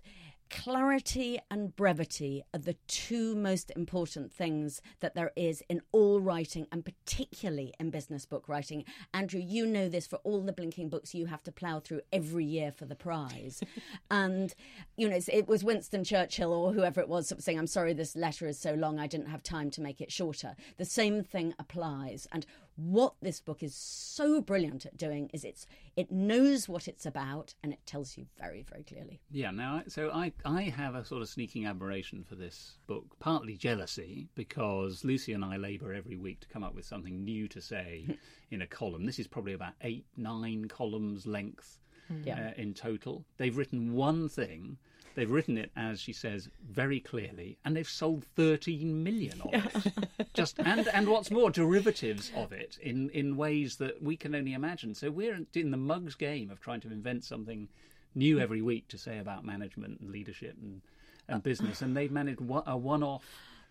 clarity 0.49 1.39
and 1.49 1.75
brevity 1.75 2.43
are 2.53 2.59
the 2.59 2.75
two 2.87 3.35
most 3.35 3.71
important 3.75 4.31
things 4.31 4.81
that 4.99 5.15
there 5.15 5.31
is 5.35 5.63
in 5.69 5.81
all 5.91 6.19
writing 6.19 6.67
and 6.71 6.85
particularly 6.85 7.73
in 7.79 7.89
business 7.89 8.25
book 8.25 8.47
writing. 8.47 8.83
Andrew, 9.13 9.39
you 9.39 9.65
know 9.65 9.89
this 9.89 10.07
for 10.07 10.17
all 10.17 10.41
the 10.41 10.53
blinking 10.53 10.89
books 10.89 11.13
you 11.13 11.25
have 11.25 11.43
to 11.43 11.51
plough 11.51 11.79
through 11.79 12.01
every 12.11 12.45
year 12.45 12.71
for 12.71 12.85
the 12.85 12.95
prize. 12.95 13.61
and, 14.11 14.53
you 14.97 15.09
know, 15.09 15.19
it 15.27 15.47
was 15.47 15.63
Winston 15.63 16.03
Churchill 16.03 16.53
or 16.53 16.73
whoever 16.73 17.01
it 17.01 17.09
was 17.09 17.33
saying, 17.39 17.57
I'm 17.57 17.67
sorry, 17.67 17.93
this 17.93 18.15
letter 18.15 18.47
is 18.47 18.59
so 18.59 18.73
long, 18.73 18.99
I 18.99 19.07
didn't 19.07 19.27
have 19.27 19.43
time 19.43 19.71
to 19.71 19.81
make 19.81 20.01
it 20.01 20.11
shorter. 20.11 20.55
The 20.77 20.85
same 20.85 21.23
thing 21.23 21.53
applies. 21.59 22.27
And 22.31 22.45
what 22.75 23.13
this 23.21 23.39
book 23.39 23.63
is 23.63 23.73
so 23.73 24.41
brilliant 24.41 24.85
at 24.85 24.97
doing 24.97 25.29
is 25.33 25.43
it's 25.43 25.65
it 25.95 26.11
knows 26.11 26.67
what 26.67 26.87
it's 26.87 27.05
about 27.05 27.53
and 27.63 27.71
it 27.71 27.79
tells 27.85 28.17
you 28.17 28.25
very 28.39 28.65
very 28.69 28.83
clearly. 28.83 29.21
Yeah 29.31 29.51
now 29.51 29.83
so 29.87 30.11
i 30.11 30.31
i 30.43 30.63
have 30.63 30.95
a 30.95 31.05
sort 31.05 31.21
of 31.21 31.29
sneaking 31.29 31.65
admiration 31.65 32.23
for 32.23 32.35
this 32.35 32.77
book 32.87 33.05
partly 33.19 33.55
jealousy 33.55 34.27
because 34.35 35.03
lucy 35.03 35.33
and 35.33 35.45
i 35.45 35.57
labor 35.57 35.93
every 35.93 36.17
week 36.17 36.39
to 36.41 36.47
come 36.47 36.63
up 36.63 36.75
with 36.75 36.85
something 36.85 37.23
new 37.23 37.47
to 37.47 37.61
say 37.61 38.05
in 38.51 38.61
a 38.61 38.67
column. 38.67 39.05
This 39.05 39.19
is 39.19 39.27
probably 39.27 39.53
about 39.53 39.73
eight 39.81 40.05
nine 40.17 40.67
columns 40.67 41.25
length 41.25 41.79
yeah. 42.23 42.49
uh, 42.49 42.61
in 42.61 42.73
total. 42.73 43.25
They've 43.37 43.55
written 43.55 43.93
one 43.93 44.29
thing 44.29 44.77
They've 45.15 45.31
written 45.31 45.57
it, 45.57 45.71
as 45.75 46.01
she 46.01 46.13
says, 46.13 46.49
very 46.69 46.99
clearly, 46.99 47.57
and 47.63 47.75
they've 47.75 47.89
sold 47.89 48.25
13 48.35 49.03
million 49.03 49.41
of 49.41 49.53
it. 49.53 50.27
Just 50.33 50.59
and 50.59 50.87
and 50.89 51.07
what's 51.07 51.31
more, 51.31 51.49
derivatives 51.49 52.31
of 52.35 52.51
it 52.51 52.77
in 52.81 53.09
in 53.11 53.37
ways 53.37 53.77
that 53.77 54.03
we 54.03 54.17
can 54.17 54.35
only 54.35 54.53
imagine. 54.53 54.93
So 54.93 55.09
we're 55.09 55.39
in 55.53 55.71
the 55.71 55.77
mugs 55.77 56.15
game 56.15 56.49
of 56.51 56.59
trying 56.59 56.81
to 56.81 56.91
invent 56.91 57.23
something 57.23 57.69
new 58.13 58.39
every 58.39 58.61
week 58.61 58.87
to 58.89 58.97
say 58.97 59.17
about 59.17 59.45
management 59.45 60.01
and 60.01 60.11
leadership 60.11 60.55
and 60.61 60.81
and 61.27 61.41
business, 61.41 61.81
and 61.81 61.95
they've 61.95 62.11
managed 62.11 62.41
a 62.67 62.77
one-off 62.77 63.25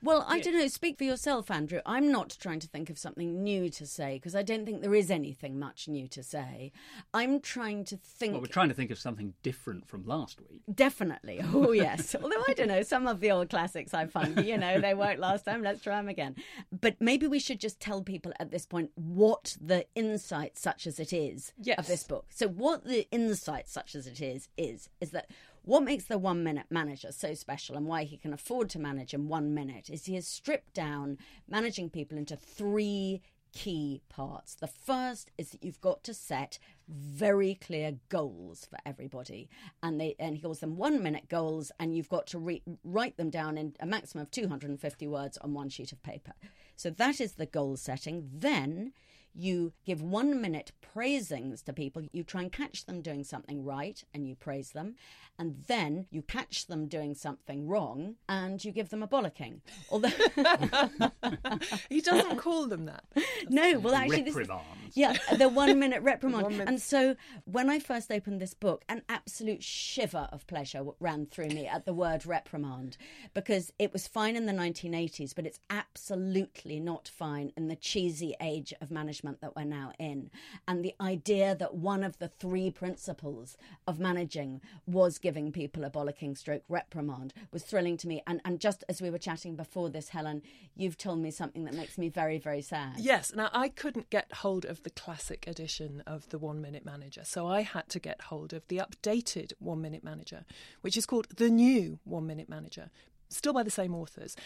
well, 0.04 0.24
I 0.28 0.38
don't 0.40 0.54
know. 0.54 0.68
Speak 0.68 0.98
for 0.98 1.04
yourself, 1.04 1.50
Andrew. 1.50 1.80
I'm 1.86 2.12
not 2.12 2.36
trying 2.38 2.60
to 2.60 2.68
think 2.68 2.90
of 2.90 2.98
something 2.98 3.42
new 3.42 3.70
to 3.70 3.86
say 3.86 4.14
because 4.16 4.34
I 4.34 4.42
don't 4.42 4.66
think 4.66 4.82
there 4.82 4.94
is 4.94 5.10
anything 5.10 5.58
much 5.58 5.88
new 5.88 6.06
to 6.08 6.22
say. 6.22 6.72
I'm 7.12 7.40
trying 7.40 7.84
to 7.86 7.96
think. 7.96 8.32
Well, 8.32 8.42
we're 8.42 8.48
trying 8.48 8.68
to 8.68 8.74
think 8.74 8.90
of 8.90 8.98
something 8.98 9.32
different 9.42 9.88
from 9.88 10.04
last 10.04 10.40
week. 10.40 10.62
Definitely. 10.72 11.40
Oh, 11.54 11.70
yes. 11.70 12.16
Although 12.20 12.42
I 12.48 12.52
don't 12.54 12.68
know, 12.68 12.82
some 12.82 13.06
of 13.06 13.20
the 13.20 13.30
old 13.30 13.48
classics 13.48 13.94
I 13.94 14.06
find, 14.06 14.44
you 14.44 14.58
know, 14.58 14.80
they 14.80 14.92
worked 14.92 15.20
last 15.20 15.44
time. 15.44 15.62
Let's 15.62 15.82
try 15.82 15.96
them 15.96 16.08
again. 16.08 16.34
But 16.78 16.96
maybe 17.00 17.28
we 17.28 17.38
should 17.38 17.60
just 17.60 17.78
tell 17.78 18.02
people 18.02 18.32
at 18.40 18.50
this 18.50 18.66
point 18.66 18.90
what 18.96 19.56
the 19.60 19.86
insight, 19.94 20.58
such 20.58 20.86
as 20.86 20.98
it 20.98 21.12
is, 21.12 21.52
yes. 21.62 21.78
of 21.78 21.86
this 21.86 22.02
book. 22.02 22.26
So, 22.30 22.48
what 22.48 22.84
the 22.84 23.06
insight, 23.12 23.68
such 23.68 23.94
as 23.94 24.06
it 24.06 24.20
is, 24.20 24.48
is 24.56 24.88
is 25.00 25.10
that 25.10 25.30
what 25.64 25.82
makes 25.82 26.04
the 26.04 26.18
one 26.18 26.44
minute 26.44 26.66
manager 26.70 27.10
so 27.10 27.34
special 27.34 27.76
and 27.76 27.86
why 27.86 28.04
he 28.04 28.16
can 28.16 28.32
afford 28.32 28.68
to 28.70 28.78
manage 28.78 29.14
in 29.14 29.28
one 29.28 29.54
minute 29.54 29.88
is 29.90 30.04
he 30.04 30.14
has 30.14 30.26
stripped 30.26 30.74
down 30.74 31.18
managing 31.48 31.88
people 31.88 32.18
into 32.18 32.36
three 32.36 33.22
key 33.54 34.02
parts. 34.08 34.54
The 34.54 34.66
first 34.66 35.30
is 35.38 35.50
that 35.50 35.62
you've 35.64 35.80
got 35.80 36.02
to 36.04 36.12
set 36.12 36.58
very 36.88 37.54
clear 37.54 37.94
goals 38.08 38.66
for 38.68 38.78
everybody, 38.84 39.48
and 39.82 40.00
they 40.00 40.16
and 40.18 40.36
he 40.36 40.42
calls 40.42 40.60
them 40.60 40.76
one 40.76 41.02
minute 41.02 41.28
goals, 41.28 41.70
and 41.78 41.96
you've 41.96 42.08
got 42.08 42.26
to 42.28 42.38
re- 42.38 42.62
write 42.82 43.16
them 43.16 43.30
down 43.30 43.56
in 43.56 43.74
a 43.80 43.86
maximum 43.86 44.22
of 44.22 44.30
250 44.30 45.06
words 45.06 45.38
on 45.38 45.54
one 45.54 45.68
sheet 45.68 45.92
of 45.92 46.02
paper. 46.02 46.32
So 46.76 46.90
that 46.90 47.20
is 47.20 47.34
the 47.34 47.46
goal 47.46 47.76
setting. 47.76 48.28
Then 48.32 48.92
you 49.34 49.72
give 49.84 50.00
one 50.00 50.40
minute 50.40 50.72
praisings 50.80 51.62
to 51.62 51.72
people. 51.72 52.02
You 52.12 52.22
try 52.22 52.42
and 52.42 52.52
catch 52.52 52.86
them 52.86 53.02
doing 53.02 53.24
something 53.24 53.64
right 53.64 54.02
and 54.14 54.26
you 54.28 54.36
praise 54.36 54.70
them. 54.70 54.94
And 55.36 55.64
then 55.66 56.06
you 56.10 56.22
catch 56.22 56.68
them 56.68 56.86
doing 56.86 57.14
something 57.14 57.66
wrong 57.66 58.14
and 58.28 58.64
you 58.64 58.70
give 58.70 58.90
them 58.90 59.02
a 59.02 59.08
bollocking. 59.08 59.60
Although 59.90 60.10
he 61.88 62.00
doesn't 62.00 62.36
call 62.36 62.68
them 62.68 62.84
that. 62.84 63.04
No, 63.48 63.80
well, 63.80 63.96
actually, 63.96 64.22
this 64.22 64.36
is, 64.36 64.48
yeah, 64.92 65.16
the 65.36 65.48
one 65.48 65.80
minute 65.80 66.02
reprimand. 66.04 66.44
one 66.44 66.52
minute. 66.52 66.68
And 66.68 66.80
so 66.80 67.16
when 67.44 67.68
I 67.68 67.80
first 67.80 68.12
opened 68.12 68.40
this 68.40 68.54
book, 68.54 68.84
an 68.88 69.02
absolute 69.08 69.64
shiver 69.64 70.28
of 70.30 70.46
pleasure 70.46 70.84
ran 71.00 71.26
through 71.26 71.48
me 71.48 71.66
at 71.66 71.84
the 71.84 71.92
word 71.92 72.24
reprimand 72.24 72.96
because 73.34 73.72
it 73.80 73.92
was 73.92 74.06
fine 74.06 74.36
in 74.36 74.46
the 74.46 74.52
1980s, 74.52 75.34
but 75.34 75.46
it's 75.46 75.58
absolutely 75.68 76.78
not 76.78 77.08
fine 77.08 77.50
in 77.56 77.66
the 77.66 77.76
cheesy 77.76 78.36
age 78.40 78.72
of 78.80 78.92
management 78.92 79.23
that 79.24 79.56
we're 79.56 79.64
now 79.64 79.92
in. 79.98 80.30
And 80.66 80.84
the 80.84 80.94
idea 81.00 81.54
that 81.54 81.74
one 81.74 82.04
of 82.04 82.18
the 82.18 82.28
three 82.28 82.70
principles 82.70 83.56
of 83.86 83.98
managing 83.98 84.60
was 84.86 85.18
giving 85.18 85.52
people 85.52 85.84
a 85.84 85.90
bollocking 85.90 86.36
stroke 86.36 86.64
reprimand 86.68 87.32
was 87.52 87.62
thrilling 87.62 87.96
to 87.98 88.08
me. 88.08 88.22
And, 88.26 88.40
and 88.44 88.60
just 88.60 88.84
as 88.88 89.00
we 89.00 89.10
were 89.10 89.18
chatting 89.18 89.56
before 89.56 89.88
this, 89.90 90.10
Helen, 90.10 90.42
you've 90.76 90.98
told 90.98 91.18
me 91.18 91.30
something 91.30 91.64
that 91.64 91.74
makes 91.74 91.98
me 91.98 92.08
very, 92.08 92.38
very 92.38 92.62
sad. 92.62 92.94
Yes. 92.98 93.32
Now, 93.34 93.50
I 93.52 93.68
couldn't 93.68 94.10
get 94.10 94.32
hold 94.32 94.64
of 94.64 94.82
the 94.82 94.90
classic 94.90 95.46
edition 95.46 96.02
of 96.06 96.28
the 96.28 96.38
One 96.38 96.60
Minute 96.60 96.84
Manager, 96.84 97.22
so 97.24 97.46
I 97.46 97.62
had 97.62 97.88
to 97.90 97.98
get 97.98 98.22
hold 98.22 98.52
of 98.52 98.66
the 98.68 98.78
updated 98.78 99.52
One 99.58 99.80
Minute 99.80 100.04
Manager, 100.04 100.44
which 100.80 100.96
is 100.96 101.06
called 101.06 101.28
The 101.36 101.50
New 101.50 101.98
One 102.04 102.26
Minute 102.26 102.48
Manager, 102.48 102.90
still 103.28 103.52
by 103.52 103.62
the 103.62 103.70
same 103.70 103.94
authors 103.94 104.36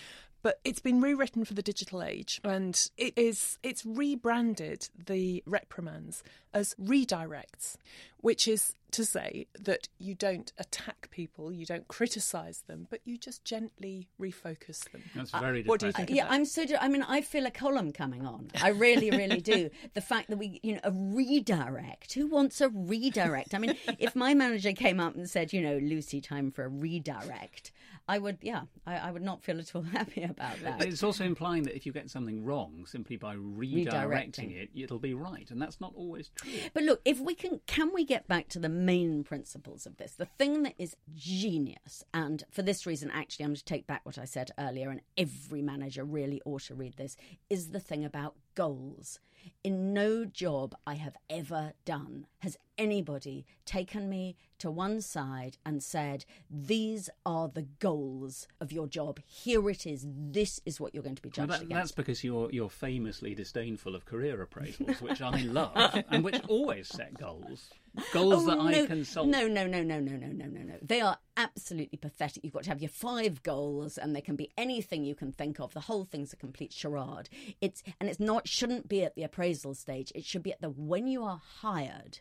but 0.42 0.60
it's 0.64 0.80
been 0.80 1.00
rewritten 1.00 1.44
for 1.44 1.54
the 1.54 1.62
digital 1.62 2.02
age 2.02 2.40
and 2.44 2.90
it 2.96 3.12
is 3.16 3.58
it's 3.62 3.84
rebranded 3.84 4.88
the 5.06 5.42
reprimands 5.46 6.22
as 6.54 6.74
redirects 6.74 7.76
which 8.20 8.48
is 8.48 8.74
to 8.90 9.04
say 9.04 9.46
that 9.58 9.88
you 9.98 10.14
don't 10.14 10.52
attack 10.58 11.08
people 11.10 11.52
you 11.52 11.66
don't 11.66 11.88
criticize 11.88 12.62
them 12.66 12.86
but 12.90 13.00
you 13.04 13.18
just 13.18 13.44
gently 13.44 14.08
refocus 14.20 14.90
them. 14.92 15.02
That's 15.14 15.30
very 15.30 15.62
uh, 15.62 15.66
what 15.66 15.80
do 15.80 15.86
you 15.86 15.92
think 15.92 16.10
yeah 16.10 16.26
i'm 16.28 16.44
so 16.44 16.64
i 16.80 16.88
mean 16.88 17.02
i 17.02 17.20
feel 17.20 17.46
a 17.46 17.50
column 17.50 17.92
coming 17.92 18.26
on. 18.26 18.50
I 18.62 18.68
really 18.68 19.10
really 19.10 19.40
do. 19.40 19.70
The 19.94 20.00
fact 20.00 20.28
that 20.28 20.36
we 20.36 20.60
you 20.62 20.74
know 20.74 20.80
a 20.84 20.92
redirect. 20.92 22.12
Who 22.14 22.26
wants 22.28 22.60
a 22.60 22.68
redirect? 22.68 23.54
I 23.54 23.58
mean 23.58 23.74
if 23.98 24.14
my 24.14 24.34
manager 24.34 24.72
came 24.72 25.00
up 25.00 25.14
and 25.14 25.28
said 25.28 25.52
you 25.52 25.60
know 25.60 25.78
lucy 25.78 26.20
time 26.20 26.50
for 26.50 26.64
a 26.64 26.68
redirect 26.68 27.72
I 28.08 28.18
would, 28.18 28.38
yeah, 28.40 28.62
I, 28.86 28.96
I, 28.96 29.10
would 29.10 29.22
not 29.22 29.42
feel 29.42 29.58
at 29.58 29.74
all 29.74 29.82
happy 29.92 30.22
about 30.22 30.60
that. 30.62 30.82
It's 30.82 31.02
also 31.02 31.24
implying 31.24 31.64
that 31.64 31.76
if 31.76 31.84
you 31.84 31.92
get 31.92 32.08
something 32.08 32.42
wrong, 32.42 32.84
simply 32.86 33.16
by 33.16 33.36
redirecting, 33.36 33.86
redirecting, 33.86 34.56
it, 34.56 34.70
it'll 34.74 34.98
be 34.98 35.12
right, 35.12 35.50
and 35.50 35.60
that's 35.60 35.78
not 35.78 35.92
always 35.94 36.30
true. 36.34 36.50
But 36.72 36.84
look, 36.84 37.02
if 37.04 37.20
we 37.20 37.34
can, 37.34 37.60
can 37.66 37.92
we 37.92 38.04
get 38.04 38.26
back 38.26 38.48
to 38.48 38.58
the 38.58 38.70
main 38.70 39.24
principles 39.24 39.84
of 39.84 39.98
this? 39.98 40.12
The 40.12 40.24
thing 40.24 40.62
that 40.62 40.74
is 40.78 40.96
genius, 41.14 42.02
and 42.14 42.44
for 42.50 42.62
this 42.62 42.86
reason, 42.86 43.10
actually, 43.10 43.44
I'm 43.44 43.50
going 43.50 43.56
to 43.56 43.64
take 43.64 43.86
back 43.86 44.06
what 44.06 44.16
I 44.16 44.24
said 44.24 44.52
earlier, 44.58 44.88
and 44.88 45.02
every 45.18 45.60
manager 45.60 46.04
really 46.04 46.40
ought 46.46 46.62
to 46.62 46.74
read 46.74 46.96
this, 46.96 47.14
is 47.50 47.72
the 47.72 47.80
thing 47.80 48.06
about 48.06 48.36
goals. 48.62 49.20
in 49.64 49.94
no 49.94 50.24
job 50.24 50.74
I 50.86 50.94
have 50.94 51.16
ever 51.30 51.72
done 51.84 52.26
has 52.40 52.56
anybody 52.76 53.46
taken 53.64 54.08
me 54.08 54.36
to 54.58 54.68
one 54.70 55.00
side 55.00 55.56
and 55.64 55.80
said, 55.82 56.24
These 56.50 57.08
are 57.24 57.48
the 57.48 57.66
goals 57.78 58.48
of 58.60 58.72
your 58.72 58.88
job. 58.88 59.20
Here 59.26 59.70
it 59.70 59.86
is. 59.86 60.04
This 60.08 60.60
is 60.66 60.80
what 60.80 60.92
you're 60.92 61.04
going 61.08 61.14
to 61.14 61.22
be 61.22 61.30
judged 61.30 61.50
Well, 61.50 61.58
that, 61.58 61.64
against. 61.66 61.80
that's 61.80 61.92
because 61.92 62.24
you're 62.24 62.50
you're 62.50 62.68
famously 62.88 63.32
disdainful 63.34 63.94
of 63.94 64.04
career 64.04 64.36
appraisals, 64.44 65.00
which 65.00 65.22
I 65.22 65.42
love, 65.42 66.04
and 66.10 66.24
which 66.24 66.40
always 66.48 66.88
set 66.88 67.16
goals, 67.16 67.70
goals 68.12 68.44
oh, 68.44 68.46
that 68.46 68.58
Oh, 68.58 68.68
no, 68.68 68.82
I 68.82 68.86
consult. 68.86 69.28
No, 69.28 69.46
no, 69.46 69.66
no, 69.66 69.82
no, 69.82 70.00
no, 70.00 70.16
no, 70.16 70.26
no, 70.26 70.46
no, 70.46 70.62
no. 70.62 70.74
They 70.82 71.00
are 71.00 71.18
absolutely 71.36 71.98
pathetic. 71.98 72.44
You've 72.44 72.52
got 72.52 72.64
to 72.64 72.70
have 72.70 72.80
your 72.80 72.90
five 72.90 73.42
goals, 73.42 73.98
and 73.98 74.14
they 74.14 74.20
can 74.20 74.36
be 74.36 74.50
anything 74.56 75.04
you 75.04 75.14
can 75.14 75.32
think 75.32 75.60
of. 75.60 75.74
The 75.74 75.80
whole 75.80 76.04
thing's 76.04 76.32
a 76.32 76.36
complete 76.36 76.72
charade. 76.72 77.28
It's 77.60 77.82
and 78.00 78.08
it's 78.08 78.20
not 78.20 78.48
shouldn't 78.48 78.88
be 78.88 79.04
at 79.04 79.14
the 79.14 79.22
appraisal 79.22 79.74
stage. 79.74 80.12
It 80.14 80.24
should 80.24 80.42
be 80.42 80.52
at 80.52 80.60
the 80.60 80.70
when 80.70 81.06
you 81.06 81.24
are 81.24 81.40
hired. 81.60 82.20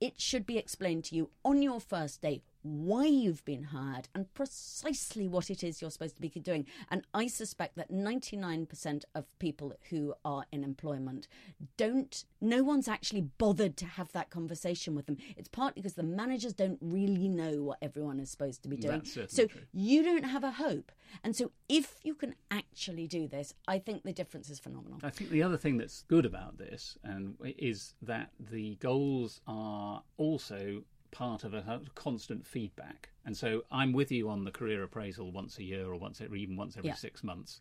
It 0.00 0.18
should 0.18 0.46
be 0.46 0.56
explained 0.56 1.04
to 1.04 1.14
you 1.14 1.30
on 1.44 1.62
your 1.62 1.78
first 1.78 2.22
day 2.22 2.42
why 2.62 3.04
you've 3.04 3.44
been 3.44 3.64
hired 3.64 4.08
and 4.14 4.32
precisely 4.34 5.26
what 5.28 5.50
it 5.50 5.64
is 5.64 5.80
you're 5.80 5.90
supposed 5.90 6.16
to 6.16 6.20
be 6.20 6.28
doing. 6.28 6.66
And 6.90 7.06
I 7.14 7.26
suspect 7.26 7.76
that 7.76 7.90
99% 7.90 9.04
of 9.14 9.26
people 9.38 9.74
who 9.90 10.14
are 10.24 10.44
in 10.52 10.64
employment 10.64 11.28
don't, 11.76 12.24
no 12.40 12.62
one's 12.62 12.88
actually 12.88 13.22
bothered 13.22 13.76
to 13.78 13.86
have 13.86 14.12
that 14.12 14.30
conversation 14.30 14.94
with 14.94 15.06
them. 15.06 15.16
It's 15.36 15.48
partly 15.48 15.82
because 15.82 15.94
the 15.94 16.02
managers 16.02 16.52
don't 16.52 16.78
really 16.80 17.28
know 17.28 17.62
what 17.62 17.78
everyone 17.82 18.20
is 18.20 18.30
supposed 18.30 18.62
to 18.62 18.68
be 18.68 18.76
doing. 18.76 19.04
So 19.04 19.46
true. 19.46 19.60
you 19.72 20.02
don't 20.02 20.24
have 20.24 20.44
a 20.44 20.52
hope. 20.52 20.92
And 21.24 21.34
so 21.34 21.50
if 21.68 21.96
you 22.02 22.14
can 22.14 22.34
actually 22.50 23.06
do 23.06 23.26
this, 23.26 23.54
I 23.66 23.78
think 23.78 24.02
the 24.04 24.12
difference 24.12 24.50
is 24.50 24.58
phenomenal. 24.58 25.00
I 25.02 25.10
think 25.10 25.30
the 25.30 25.42
other 25.42 25.56
thing 25.56 25.76
that's 25.76 26.04
good 26.08 26.24
about 26.24 26.58
this 26.58 26.96
and 27.02 27.34
is 27.42 27.94
that 28.02 28.30
the 28.38 28.76
goals 28.76 29.40
are 29.46 30.02
also 30.16 30.84
part 31.10 31.44
of 31.44 31.54
a 31.54 31.80
constant 31.94 32.46
feedback. 32.46 33.10
And 33.24 33.36
so 33.36 33.64
I'm 33.70 33.92
with 33.92 34.10
you 34.10 34.28
on 34.28 34.44
the 34.44 34.50
career 34.50 34.82
appraisal 34.82 35.30
once 35.32 35.58
a 35.58 35.64
year 35.64 35.86
or 35.86 35.96
once 35.96 36.20
or 36.20 36.34
even 36.34 36.56
once 36.56 36.76
every 36.76 36.88
Yeah. 36.88 36.94
six 36.94 37.22
months. 37.22 37.60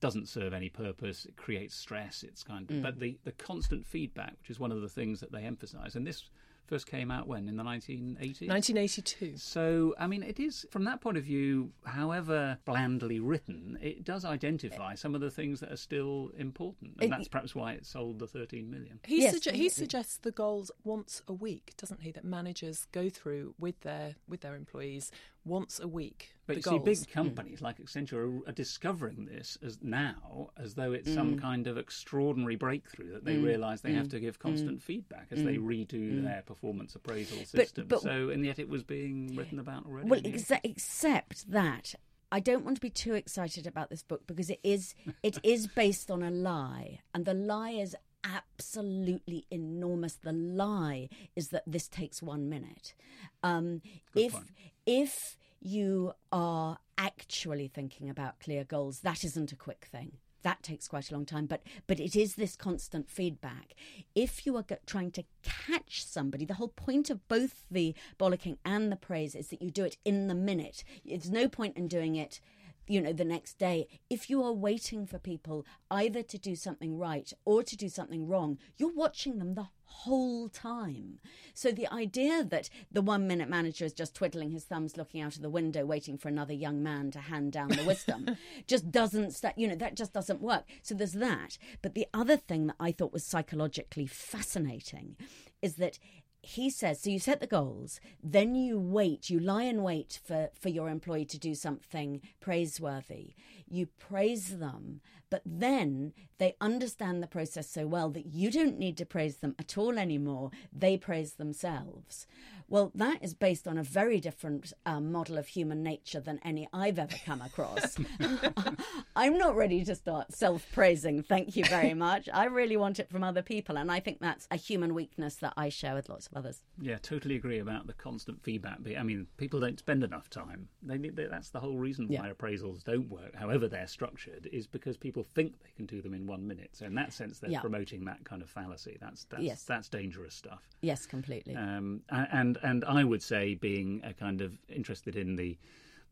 Doesn't 0.00 0.28
serve 0.28 0.52
any 0.52 0.68
purpose. 0.68 1.24
It 1.24 1.36
creates 1.36 1.74
stress. 1.74 2.22
It's 2.22 2.42
kind 2.42 2.66
Mm. 2.68 2.76
of, 2.76 2.82
but 2.82 2.98
the, 3.00 3.18
the 3.24 3.32
constant 3.32 3.86
feedback, 3.86 4.36
which 4.40 4.50
is 4.50 4.60
one 4.60 4.72
of 4.72 4.80
the 4.82 4.88
things 4.88 5.20
that 5.20 5.32
they 5.32 5.42
emphasise, 5.44 5.94
and 5.94 6.06
this 6.06 6.28
first 6.66 6.86
came 6.86 7.10
out 7.10 7.26
when 7.26 7.48
in 7.48 7.56
the 7.56 7.62
1980s. 7.62 8.48
1982. 8.48 9.36
So, 9.36 9.94
I 9.98 10.06
mean, 10.06 10.22
it 10.22 10.38
is, 10.40 10.66
from 10.70 10.84
that 10.84 11.00
point 11.00 11.16
of 11.16 11.24
view, 11.24 11.72
however 11.84 12.58
blandly 12.64 13.20
written, 13.20 13.78
it 13.80 14.04
does 14.04 14.24
identify 14.24 14.94
some 14.94 15.14
of 15.14 15.20
the 15.20 15.30
things 15.30 15.60
that 15.60 15.72
are 15.72 15.76
still 15.76 16.30
important. 16.36 16.94
And 17.00 17.04
It- 17.04 17.10
that's 17.10 17.28
perhaps 17.28 17.54
why 17.54 17.72
it 17.72 17.86
sold 17.86 18.18
the 18.18 18.26
13 18.26 18.70
million. 18.70 19.00
He, 19.04 19.22
Yes, 19.22 19.36
sugge- 19.38 19.52
he 19.52 19.68
suggests 19.68 20.16
the 20.18 20.32
goals 20.32 20.70
once 20.84 21.22
a 21.28 21.32
week, 21.32 21.74
doesn't 21.76 22.02
he? 22.02 22.10
That 22.12 22.24
managers 22.24 22.86
go 22.92 23.08
through 23.08 23.54
with 23.58 23.80
their 23.80 24.16
with 24.28 24.40
their 24.40 24.54
employees 24.56 25.10
once 25.46 25.80
a 25.80 25.88
week. 25.88 26.32
But 26.46 26.62
the 26.62 26.70
you 26.70 26.78
see, 26.78 26.84
big 26.84 26.98
hmm. 26.98 27.12
companies 27.12 27.60
like 27.60 27.78
Accenture 27.78 28.42
are, 28.46 28.48
are 28.48 28.52
discovering 28.52 29.26
this 29.26 29.58
as 29.64 29.78
now 29.82 30.50
as 30.56 30.74
though 30.74 30.92
it's 30.92 31.12
some 31.12 31.32
hmm. 31.32 31.38
kind 31.38 31.66
of 31.66 31.76
extraordinary 31.76 32.56
breakthrough 32.56 33.12
that 33.14 33.24
they 33.24 33.36
hmm. 33.36 33.44
realise 33.44 33.80
they 33.80 33.92
have 33.92 34.08
to 34.10 34.20
give 34.20 34.38
constant 34.38 34.82
feedback 34.82 35.28
as 35.30 35.42
they 35.42 35.56
redo 35.56 36.22
their 36.22 36.42
performance 36.46 36.94
appraisal 36.94 37.38
system. 37.38 37.86
but- 37.88 37.96
but, 37.96 38.02
so, 38.02 38.28
and 38.30 38.44
yet 38.44 38.58
it 38.58 38.68
was 38.68 38.82
being 38.82 39.34
written 39.34 39.58
about 39.58 39.86
already. 39.86 40.08
Well, 40.08 40.20
exa- 40.20 40.60
except 40.62 41.50
that 41.50 41.94
I 42.30 42.40
don't 42.40 42.64
want 42.64 42.76
to 42.76 42.80
be 42.80 42.90
too 42.90 43.14
excited 43.14 43.66
about 43.66 43.90
this 43.90 44.02
book 44.02 44.26
because 44.26 44.50
it 44.50 44.60
is 44.62 44.94
it 45.22 45.38
is 45.44 45.66
based 45.66 46.10
on 46.10 46.22
a 46.22 46.30
lie, 46.30 47.00
and 47.14 47.24
the 47.24 47.34
lie 47.34 47.70
is 47.70 47.96
absolutely 48.24 49.46
enormous. 49.50 50.14
The 50.14 50.32
lie 50.32 51.08
is 51.34 51.48
that 51.48 51.62
this 51.66 51.88
takes 51.88 52.22
one 52.22 52.48
minute. 52.48 52.94
Um, 53.42 53.82
if 54.14 54.32
point. 54.32 54.46
If 54.86 55.36
you 55.60 56.12
are 56.32 56.78
actually 56.96 57.68
thinking 57.68 58.08
about 58.08 58.40
clear 58.40 58.64
goals, 58.64 59.00
that 59.00 59.24
isn't 59.24 59.52
a 59.52 59.56
quick 59.56 59.88
thing. 59.90 60.12
That 60.42 60.62
takes 60.62 60.86
quite 60.86 61.10
a 61.10 61.14
long 61.14 61.26
time, 61.26 61.46
but 61.46 61.62
but 61.88 61.98
it 61.98 62.14
is 62.14 62.36
this 62.36 62.54
constant 62.54 63.10
feedback. 63.10 63.74
If 64.14 64.46
you 64.46 64.56
are 64.56 64.64
trying 64.86 65.10
to 65.12 65.24
catch 65.42 66.06
somebody, 66.06 66.44
the 66.44 66.54
whole 66.54 66.68
point 66.68 67.10
of 67.10 67.26
both 67.26 67.64
the 67.68 67.96
bollocking 68.16 68.58
and 68.64 68.92
the 68.92 68.96
praise 68.96 69.34
is 69.34 69.48
that 69.48 69.60
you 69.60 69.72
do 69.72 69.82
it 69.82 69.96
in 70.04 70.28
the 70.28 70.36
minute. 70.36 70.84
There's 71.04 71.30
no 71.30 71.48
point 71.48 71.76
in 71.76 71.88
doing 71.88 72.14
it 72.14 72.40
you 72.88 73.00
know 73.00 73.12
the 73.12 73.24
next 73.24 73.58
day 73.58 73.88
if 74.08 74.30
you 74.30 74.42
are 74.44 74.52
waiting 74.52 75.06
for 75.06 75.18
people 75.18 75.66
either 75.90 76.22
to 76.22 76.38
do 76.38 76.54
something 76.54 76.96
right 76.96 77.32
or 77.44 77.62
to 77.62 77.76
do 77.76 77.88
something 77.88 78.28
wrong 78.28 78.58
you're 78.76 78.94
watching 78.94 79.38
them 79.38 79.54
the 79.54 79.66
whole 79.86 80.48
time. 80.48 81.18
So 81.54 81.70
the 81.70 81.92
idea 81.92 82.44
that 82.44 82.68
the 82.90 83.02
one 83.02 83.26
minute 83.26 83.48
manager 83.48 83.84
is 83.84 83.92
just 83.92 84.14
twiddling 84.14 84.50
his 84.50 84.64
thumbs 84.64 84.96
looking 84.96 85.20
out 85.20 85.36
of 85.36 85.42
the 85.42 85.50
window 85.50 85.84
waiting 85.84 86.18
for 86.18 86.28
another 86.28 86.52
young 86.52 86.82
man 86.82 87.10
to 87.12 87.18
hand 87.18 87.52
down 87.52 87.68
the 87.68 87.84
wisdom 87.84 88.36
just 88.66 88.90
doesn't 88.90 89.32
sta 89.32 89.52
you 89.56 89.68
know 89.68 89.76
that 89.76 89.96
just 89.96 90.12
doesn't 90.12 90.42
work. 90.42 90.64
So 90.82 90.94
there's 90.94 91.12
that. 91.12 91.58
But 91.82 91.94
the 91.94 92.06
other 92.12 92.36
thing 92.36 92.66
that 92.66 92.76
i 92.80 92.92
thought 92.92 93.12
was 93.12 93.24
psychologically 93.24 94.06
fascinating 94.06 95.16
is 95.62 95.76
that 95.76 95.98
he 96.42 96.70
says 96.70 97.00
so 97.00 97.10
you 97.10 97.18
set 97.18 97.40
the 97.40 97.46
goals 97.46 97.98
then 98.22 98.54
you 98.54 98.78
wait 98.78 99.28
you 99.28 99.40
lie 99.40 99.64
in 99.64 99.82
wait 99.82 100.20
for 100.24 100.50
for 100.54 100.68
your 100.68 100.88
employee 100.88 101.24
to 101.24 101.38
do 101.38 101.54
something 101.54 102.20
praiseworthy 102.40 103.34
you 103.68 103.86
praise 103.98 104.58
them 104.58 105.00
but 105.28 105.42
then 105.44 106.12
they 106.38 106.54
understand 106.60 107.20
the 107.22 107.26
process 107.26 107.68
so 107.68 107.86
well 107.86 108.10
that 108.10 108.26
you 108.26 108.50
don't 108.50 108.78
need 108.78 108.96
to 108.96 109.04
praise 109.06 109.38
them 109.38 109.54
at 109.58 109.76
all 109.76 109.98
anymore 109.98 110.50
they 110.72 110.96
praise 110.96 111.32
themselves 111.34 112.26
well 112.68 112.90
that 112.94 113.22
is 113.22 113.34
based 113.34 113.66
on 113.66 113.76
a 113.78 113.82
very 113.82 114.20
different 114.20 114.72
um, 114.84 115.10
model 115.12 115.36
of 115.38 115.48
human 115.48 115.82
nature 115.82 116.20
than 116.20 116.38
any 116.44 116.68
i've 116.72 116.98
ever 116.98 117.16
come 117.24 117.40
across 117.42 117.96
i'm 119.16 119.36
not 119.38 119.56
ready 119.56 119.84
to 119.84 119.94
start 119.94 120.32
self-praising 120.32 121.22
thank 121.22 121.56
you 121.56 121.64
very 121.64 121.94
much 122.06 122.28
i 122.32 122.44
really 122.44 122.76
want 122.76 122.98
it 122.98 123.08
from 123.10 123.22
other 123.24 123.42
people 123.42 123.76
and 123.76 123.90
i 123.90 123.98
think 124.00 124.18
that's 124.20 124.46
a 124.50 124.56
human 124.56 124.94
weakness 124.94 125.36
that 125.36 125.52
i 125.56 125.68
share 125.68 125.94
with 125.94 126.08
lots 126.08 126.26
of 126.26 126.36
others 126.36 126.60
Yeah, 126.80 126.98
totally 126.98 127.36
agree 127.36 127.58
about 127.58 127.86
the 127.86 127.92
constant 127.94 128.42
feedback. 128.42 128.78
I 128.98 129.02
mean, 129.02 129.26
people 129.38 129.60
don't 129.60 129.78
spend 129.78 130.04
enough 130.04 130.28
time. 130.28 130.68
They 130.82 130.98
need, 130.98 131.16
that's 131.16 131.48
the 131.50 131.60
whole 131.60 131.76
reason 131.78 132.06
why 132.08 132.14
Yeah. 132.26 132.32
appraisals 132.32 132.84
don't 132.84 133.08
work, 133.08 133.34
however 133.34 133.55
they're 133.68 133.86
structured, 133.86 134.48
is 134.52 134.66
because 134.66 134.96
people 134.96 135.22
think 135.22 135.54
they 135.62 135.70
can 135.76 135.86
do 135.86 136.02
them 136.02 136.12
in 136.14 136.26
one 136.26 136.46
minute. 136.46 136.70
So 136.72 136.84
in 136.86 136.94
that 136.96 137.12
sense, 137.12 137.38
they're 137.38 137.50
Yeah. 137.50 137.60
promoting 137.60 138.04
that 138.04 138.24
kind 138.24 138.42
of 138.42 138.50
fallacy. 138.50 138.96
That's 139.00 139.24
that's 139.24 139.42
Yes. 139.42 139.64
that's 139.64 139.88
dangerous 139.88 140.34
stuff. 140.34 140.68
yes 140.82 141.06
completely 141.06 141.54
Um, 141.56 142.02
and 142.10 142.58
and 142.62 142.84
I 142.84 143.02
would 143.04 143.22
say, 143.22 143.54
being 143.54 144.00
a 144.04 144.12
kind 144.12 144.40
of 144.40 144.58
interested 144.68 145.16
in 145.16 145.36
the 145.36 145.56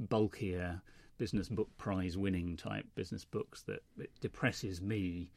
bulkier 0.01 0.81
business 1.19 1.49
book 1.49 1.71
prize 1.77 2.17
winning 2.17 2.57
type 2.57 2.87
business 2.95 3.25
books, 3.25 3.63
that 3.63 3.83
it 3.99 4.11
depresses 4.21 4.81
me. 4.81 5.31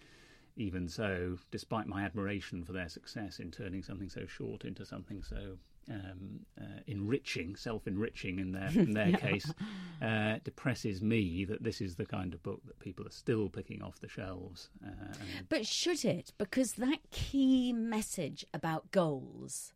Even 0.59 0.87
so, 0.89 1.37
despite 1.51 1.85
my 1.85 2.01
admiration 2.01 2.63
for 2.63 2.73
their 2.73 2.89
success 2.89 3.39
in 3.39 3.51
turning 3.51 3.83
something 3.83 4.09
so 4.09 4.25
short 4.25 4.65
into 4.65 4.83
something 4.87 5.21
so 5.21 5.59
um, 5.89 6.39
uh, 6.59 6.81
enriching, 6.87 7.55
self-enriching 7.55 8.39
in 8.39 8.51
their 8.51 8.69
in 8.69 8.93
their 8.93 9.11
case, 9.17 9.53
uh, 10.01 10.35
depresses 10.43 11.01
me 11.01 11.45
that 11.45 11.63
this 11.63 11.81
is 11.81 11.95
the 11.95 12.05
kind 12.05 12.33
of 12.33 12.43
book 12.43 12.61
that 12.65 12.79
people 12.79 13.05
are 13.05 13.11
still 13.11 13.49
picking 13.49 13.81
off 13.81 13.99
the 13.99 14.09
shelves. 14.09 14.69
Uh, 14.85 14.89
But 15.49 15.65
should 15.65 16.03
it? 16.05 16.33
Because 16.37 16.73
that 16.73 16.99
key 17.11 17.73
message 17.73 18.45
about 18.53 18.91
goals 18.91 19.73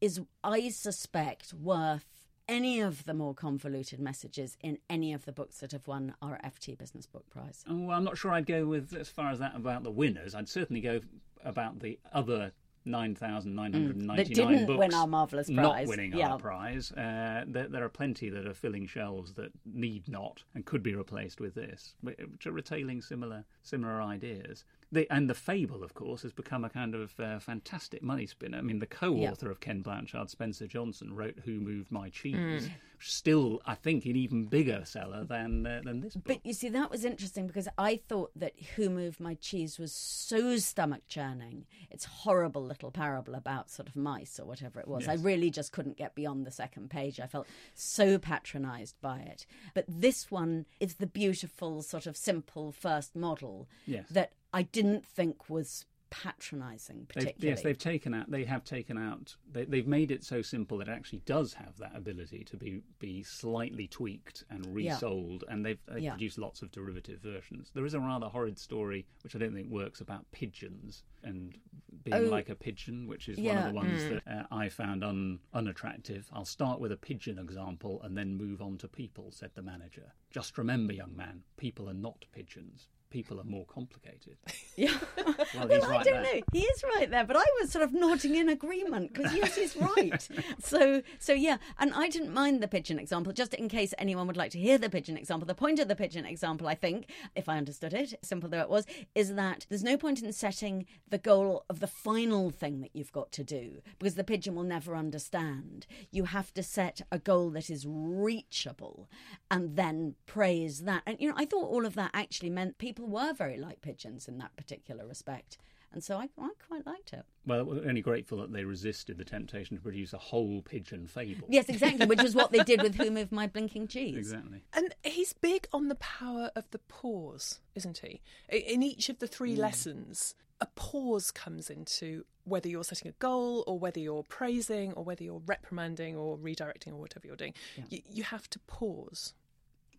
is, 0.00 0.20
I 0.42 0.70
suspect, 0.70 1.52
worth 1.52 2.06
any 2.48 2.80
of 2.80 3.04
the 3.04 3.14
more 3.14 3.34
convoluted 3.34 4.00
messages 4.00 4.56
in 4.60 4.78
any 4.88 5.12
of 5.12 5.24
the 5.24 5.30
books 5.32 5.58
that 5.60 5.70
have 5.72 5.86
won 5.86 6.14
our 6.20 6.38
FT 6.44 6.76
Business 6.76 7.06
Book 7.06 7.28
Prize. 7.30 7.64
Oh, 7.68 7.76
well, 7.76 7.96
I'm 7.96 8.02
not 8.02 8.18
sure 8.18 8.32
I'd 8.32 8.46
go 8.46 8.66
with 8.66 8.92
as 8.94 9.08
far 9.08 9.30
as 9.30 9.38
that 9.38 9.54
about 9.54 9.84
the 9.84 9.90
winners. 9.90 10.34
I'd 10.34 10.48
certainly 10.48 10.80
go 10.80 11.00
about 11.44 11.78
the 11.78 11.98
other 12.12 12.52
9,999 12.84 14.06
Mm, 14.08 14.16
That 14.16 14.28
didn't 14.34 14.66
books 14.66 14.78
win 14.78 14.94
our 14.94 15.06
marvellous 15.06 15.48
prize. 15.48 15.56
not 15.56 15.86
winning 15.86 16.12
Yeah. 16.14 16.30
our 16.32 16.38
prize. 16.38 16.92
Uh, 16.92 17.44
there, 17.46 17.68
there 17.68 17.84
are 17.84 17.88
plenty 17.88 18.30
that 18.30 18.46
are 18.46 18.54
filling 18.54 18.86
shelves 18.86 19.34
that 19.34 19.52
need 19.64 20.08
not 20.08 20.42
and 20.54 20.64
could 20.64 20.82
be 20.82 20.94
replaced 20.94 21.40
with 21.40 21.54
this, 21.54 21.94
which 22.00 22.46
are 22.46 22.52
retailing 22.52 23.00
similar 23.02 23.44
similar 23.62 24.00
ideas. 24.02 24.64
The, 24.92 25.06
and 25.12 25.30
the 25.30 25.34
fable, 25.34 25.84
of 25.84 25.94
course, 25.94 26.22
has 26.22 26.32
become 26.32 26.64
a 26.64 26.68
kind 26.68 26.96
of 26.96 27.18
uh, 27.20 27.38
fantastic 27.38 28.02
money 28.02 28.26
spinner. 28.26 28.58
I 28.58 28.62
mean, 28.62 28.80
the 28.80 28.86
co-author 28.86 29.48
of 29.48 29.60
Ken 29.60 29.82
Blanchard, 29.82 30.30
Spencer 30.30 30.66
Johnson, 30.66 31.14
wrote 31.14 31.38
"Who 31.44 31.60
Moved 31.60 31.92
My 31.92 32.08
Cheese," 32.08 32.34
Mm. 32.66 32.70
still, 32.98 33.62
I 33.64 33.76
think, 33.76 34.04
an 34.04 34.16
even 34.16 34.46
bigger 34.46 34.82
seller 34.84 35.22
than 35.24 35.64
uh, 35.64 35.80
than 35.84 36.00
this 36.00 36.14
book. 36.14 36.24
But 36.24 36.46
you 36.46 36.52
see, 36.54 36.68
that 36.70 36.90
was 36.90 37.04
interesting 37.04 37.46
because 37.46 37.68
I 37.78 37.96
thought 38.08 38.32
that 38.34 38.58
Who 38.74 38.90
Moved 38.90 39.20
My 39.20 39.34
Cheese 39.34 39.78
was 39.78 39.92
so 39.92 40.56
stomach 40.58 41.02
churning. 41.08 41.66
It's 41.90 42.04
horrible 42.04 42.64
little 42.64 42.90
parable 42.90 43.36
about 43.36 43.70
sort 43.70 43.88
of 43.88 43.94
mice 43.94 44.40
or 44.40 44.44
whatever 44.46 44.80
it 44.80 44.88
was. 44.88 45.06
I 45.06 45.14
really 45.14 45.50
just 45.50 45.70
couldn't 45.70 45.98
get 45.98 46.16
beyond 46.16 46.44
the 46.46 46.50
second 46.50 46.90
page. 46.90 47.20
I 47.20 47.26
felt 47.28 47.46
so 47.74 48.18
patronised 48.18 49.00
by 49.00 49.20
it. 49.20 49.46
But 49.72 49.84
this 49.86 50.32
one 50.32 50.66
is 50.80 50.94
the 50.96 51.06
beautiful, 51.06 51.82
sort 51.82 52.06
of 52.06 52.16
simple 52.16 52.72
first 52.72 53.14
model 53.14 53.68
Yes. 53.86 54.08
that 54.10 54.32
I 54.52 54.62
didn't 54.62 55.06
think 55.06 55.48
was 55.48 55.84
patronising, 56.10 56.96
They've, 56.98 57.08
particularly. 57.08 57.50
yes, 57.50 57.62
they've 57.62 57.78
taken 57.78 58.12
out. 58.14 58.28
They 58.30 58.42
have 58.44 58.64
taken 58.64 58.98
out. 58.98 59.36
They, 59.52 59.64
they've 59.64 59.86
made 59.86 60.10
it 60.10 60.24
so 60.24 60.42
simple 60.42 60.78
that 60.78 60.88
it 60.88 60.90
actually 60.90 61.22
does 61.24 61.54
have 61.54 61.76
that 61.78 61.92
ability 61.94 62.42
to 62.50 62.56
be 62.56 62.82
be 62.98 63.22
slightly 63.22 63.86
tweaked 63.86 64.42
and 64.50 64.64
Yeah. 64.66 64.72
resold, 64.94 65.44
and 65.48 65.64
they've, 65.64 65.78
they've 65.86 66.02
Yeah. 66.02 66.10
produced 66.12 66.38
lots 66.38 66.62
of 66.62 66.72
derivative 66.72 67.20
versions. 67.20 67.70
There 67.74 67.86
is 67.86 67.94
a 67.94 68.00
rather 68.00 68.26
horrid 68.26 68.58
story 68.58 69.06
which 69.22 69.36
I 69.36 69.38
don't 69.38 69.54
think 69.54 69.70
works 69.70 70.00
about 70.00 70.28
pigeons 70.32 71.04
and 71.22 71.56
being 72.02 72.16
Oh, 72.16 72.22
like 72.28 72.48
a 72.48 72.56
pigeon, 72.56 73.06
which 73.06 73.28
is 73.28 73.38
one 73.38 73.56
of 73.58 73.64
the 73.66 73.72
ones 73.72 74.02
that 74.08 74.22
uh, 74.26 74.46
I 74.50 74.68
found 74.68 75.04
un, 75.04 75.38
unattractive. 75.54 76.28
I'll 76.32 76.44
start 76.44 76.80
with 76.80 76.90
a 76.90 76.96
pigeon 76.96 77.38
example 77.38 78.02
and 78.02 78.16
then 78.16 78.34
move 78.34 78.60
on 78.60 78.78
to 78.78 78.88
people," 78.88 79.30
said 79.30 79.52
the 79.54 79.62
manager. 79.62 80.12
"Just 80.30 80.58
remember, 80.58 80.92
young 80.92 81.14
man, 81.16 81.44
people 81.56 81.88
are 81.88 81.94
not 81.94 82.24
pigeons. 82.32 82.88
People 83.10 83.40
are 83.40 83.44
more 83.44 83.66
complicated." 83.66 84.36
Yeah. 84.76 84.96
Well, 85.54 85.68
Well, 85.68 85.68
he's 85.68 85.84
I 85.84 86.02
don't 86.02 86.22
there. 86.22 86.36
know. 86.36 86.40
He 86.52 86.60
is 86.60 86.82
right 86.96 87.10
there, 87.10 87.24
but 87.24 87.36
I 87.36 87.44
was 87.60 87.70
sort 87.70 87.84
of 87.84 87.92
nodding 87.92 88.34
in 88.36 88.48
agreement 88.48 89.12
because 89.12 89.34
yes, 89.34 89.56
he's 89.56 89.76
right. 89.76 90.26
so, 90.58 91.02
so 91.18 91.32
yeah, 91.34 91.58
and 91.78 91.92
I 91.94 92.08
didn't 92.08 92.32
mind 92.32 92.62
the 92.62 92.68
pigeon 92.68 92.98
example, 92.98 93.32
just 93.32 93.52
in 93.52 93.68
case 93.68 93.92
anyone 93.98 94.26
would 94.26 94.36
like 94.38 94.52
to 94.52 94.58
hear 94.58 94.78
the 94.78 94.88
pigeon 94.88 95.16
example. 95.18 95.46
The 95.46 95.54
point 95.54 95.80
of 95.80 95.88
the 95.88 95.96
pigeon 95.96 96.24
example, 96.24 96.66
I 96.68 96.74
think, 96.74 97.10
if 97.34 97.48
I 97.48 97.58
understood 97.58 97.92
it, 97.92 98.14
simple 98.22 98.48
though 98.48 98.60
it 98.60 98.70
was, 98.70 98.86
is 99.14 99.34
that 99.34 99.66
there's 99.68 99.84
no 99.84 99.96
point 99.98 100.22
in 100.22 100.32
setting 100.32 100.86
the 101.08 101.18
goal 101.18 101.64
of 101.68 101.80
the 101.80 101.86
final 101.86 102.50
thing 102.50 102.80
that 102.80 102.90
you've 102.94 103.12
got 103.12 103.32
to 103.32 103.44
do 103.44 103.82
because 103.98 104.14
the 104.14 104.24
pigeon 104.24 104.54
will 104.54 104.62
never 104.62 104.94
understand. 104.96 105.86
You 106.10 106.24
have 106.24 106.54
to 106.54 106.62
set 106.62 107.02
a 107.12 107.18
goal 107.18 107.50
that 107.50 107.68
is 107.68 107.84
reachable 107.86 109.08
and 109.50 109.76
then 109.76 110.14
praise 110.26 110.80
that. 110.82 111.02
And 111.06 111.16
you 111.20 111.28
know, 111.28 111.34
I 111.36 111.44
thought 111.44 111.68
all 111.68 111.84
of 111.84 111.94
that 111.96 112.12
actually 112.14 112.50
meant 112.50 112.78
people 112.78 112.99
were 113.06 113.32
very 113.32 113.56
like 113.58 113.80
pigeons 113.80 114.28
in 114.28 114.38
that 114.38 114.56
particular 114.56 115.06
respect. 115.06 115.58
And 115.92 116.04
so 116.04 116.18
I, 116.18 116.28
I 116.40 116.50
quite 116.68 116.86
liked 116.86 117.12
it. 117.12 117.24
Well, 117.44 117.64
we're 117.64 117.88
only 117.88 118.00
grateful 118.00 118.38
that 118.38 118.52
they 118.52 118.64
resisted 118.64 119.18
the 119.18 119.24
temptation 119.24 119.76
to 119.76 119.82
produce 119.82 120.12
a 120.12 120.18
whole 120.18 120.62
pigeon 120.62 121.08
fable. 121.08 121.48
Yes, 121.48 121.68
exactly, 121.68 122.06
which 122.06 122.22
is 122.22 122.34
what 122.34 122.52
they 122.52 122.62
did 122.62 122.80
with 122.80 122.94
Who 122.94 123.10
Moved 123.10 123.32
My 123.32 123.48
Blinking 123.48 123.88
Cheese. 123.88 124.16
Exactly. 124.16 124.62
And 124.72 124.94
he's 125.02 125.32
big 125.32 125.66
on 125.72 125.88
the 125.88 125.96
power 125.96 126.52
of 126.54 126.70
the 126.70 126.78
pause, 126.78 127.58
isn't 127.74 127.98
he? 127.98 128.20
In 128.48 128.84
each 128.84 129.08
of 129.08 129.18
the 129.18 129.26
three 129.26 129.56
mm. 129.56 129.58
lessons, 129.58 130.36
a 130.60 130.66
pause 130.66 131.32
comes 131.32 131.70
into 131.70 132.24
whether 132.44 132.68
you're 132.68 132.84
setting 132.84 133.08
a 133.08 133.14
goal 133.18 133.64
or 133.66 133.78
whether 133.78 133.98
you're 133.98 134.22
praising 134.22 134.92
or 134.92 135.02
whether 135.02 135.24
you're 135.24 135.42
reprimanding 135.46 136.16
or 136.16 136.36
redirecting 136.38 136.92
or 136.92 136.96
whatever 136.96 137.26
you're 137.26 137.36
doing. 137.36 137.54
You, 137.88 138.00
you 138.08 138.22
have 138.22 138.48
to 138.50 138.58
pause. 138.60 139.34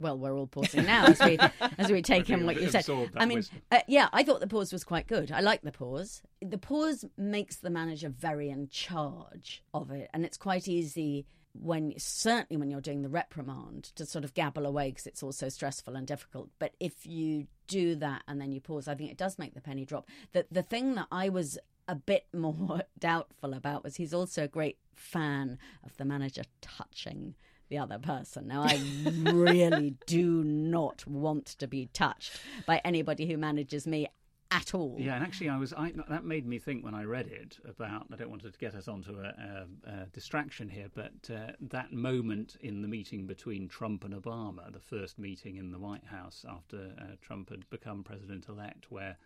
Well, 0.02 0.18
we're 0.18 0.36
all 0.36 0.48
pausing 0.48 0.86
now 0.86 1.06
as 1.06 1.20
we 1.20 1.38
as 1.78 1.92
we 1.92 2.02
take 2.02 2.30
in 2.30 2.46
what 2.46 2.60
you 2.60 2.70
said. 2.70 2.86
I 3.16 3.26
mean, 3.26 3.44
uh, 3.72 3.82
yeah, 3.88 4.10
I 4.12 4.24
thought 4.24 4.40
the 4.40 4.48
pause 4.48 4.74
was 4.74 4.84
quite 4.84 5.08
good. 5.08 5.32
I 5.32 5.42
like 5.42 5.62
the 5.62 5.72
pause. 5.72 6.24
The 6.42 6.58
pause 6.58 7.06
makes 7.18 7.58
the 7.58 7.70
manager 7.70 8.10
very 8.10 8.50
in 8.50 8.68
charge 8.70 9.64
of 9.74 9.92
it, 9.92 10.10
and 10.14 10.26
it's 10.26 10.38
quite 10.38 10.68
easy 10.68 11.28
when 11.54 11.94
certainly 11.98 12.58
when 12.58 12.72
you're 12.72 12.82
doing 12.82 13.02
the 13.02 13.10
reprimand 13.10 13.84
to 13.96 14.06
sort 14.06 14.24
of 14.24 14.34
gabble 14.34 14.66
away 14.66 14.90
because 14.90 15.06
it's 15.06 15.22
all 15.22 15.32
so 15.32 15.50
stressful 15.50 15.96
and 15.96 16.08
difficult. 16.08 16.50
But 16.60 16.74
if 16.80 17.06
you 17.06 17.48
do 17.68 17.96
that 17.96 18.24
and 18.28 18.42
then 18.42 18.52
you 18.52 18.60
pause, 18.60 18.88
I 18.88 18.96
think 18.96 19.12
it 19.12 19.18
does 19.18 19.38
make 19.38 19.54
the 19.54 19.62
penny 19.62 19.86
drop. 19.86 20.10
The 20.32 20.46
the 20.52 20.64
thing 20.64 20.96
that 20.96 21.08
I 21.12 21.30
was 21.30 21.60
a 21.88 21.96
bit 21.96 22.26
more 22.34 22.84
doubtful 22.98 23.54
about 23.54 23.84
was 23.84 23.98
he's 23.98 24.14
also 24.14 24.46
a 24.46 24.48
great 24.48 24.78
fan 24.96 25.60
of 25.84 25.96
the 25.98 26.06
manager 26.06 26.44
touching 26.62 27.36
the 27.72 27.80
other 27.80 27.98
person. 27.98 28.48
Now, 28.48 28.64
I 28.64 28.80
really 29.24 29.96
do 30.06 30.44
not 30.44 31.08
want 31.08 31.46
to 31.48 31.68
be 31.68 31.88
touched 31.88 32.40
by 32.68 32.82
anybody 32.84 33.26
who 33.26 33.38
manages 33.38 33.88
me 33.88 34.08
at 34.52 34.76
all. 34.76 34.98
Yeah, 35.00 35.16
and 35.16 35.24
actually, 35.24 35.48
I 35.48 35.58
was 35.58 35.74
I, 35.74 35.94
that 36.10 36.26
made 36.26 36.46
me 36.46 36.60
think 36.60 36.84
when 36.84 36.94
I 36.94 37.06
read 37.06 37.28
it 37.28 37.58
about. 37.66 38.08
I 38.12 38.18
don't 38.18 38.30
want 38.30 38.44
to 38.44 38.52
get 38.60 38.76
us 38.76 38.90
onto 38.90 39.18
a, 39.18 39.24
a, 39.24 39.90
a 39.90 40.06
distraction 40.08 40.68
here, 40.68 40.90
but 40.94 41.34
uh, 41.34 41.54
that 41.62 41.94
moment 41.94 42.58
in 42.60 42.82
the 42.82 42.90
meeting 42.90 43.26
between 43.26 43.70
Trump 43.70 44.04
and 44.04 44.14
Obama, 44.14 44.72
the 44.72 44.80
first 44.82 45.18
meeting 45.18 45.56
in 45.56 45.72
the 45.72 45.80
White 45.80 46.06
House 46.06 46.46
after 46.48 46.92
uh, 47.00 47.16
Trump 47.22 47.50
had 47.50 47.68
become 47.70 48.04
president 48.04 48.50
elect, 48.50 48.88
where 48.92 49.18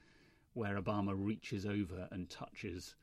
where 0.53 0.79
Obama 0.79 1.13
reaches 1.17 1.65
over 1.65 2.08
and 2.12 2.29
touches. 2.29 2.93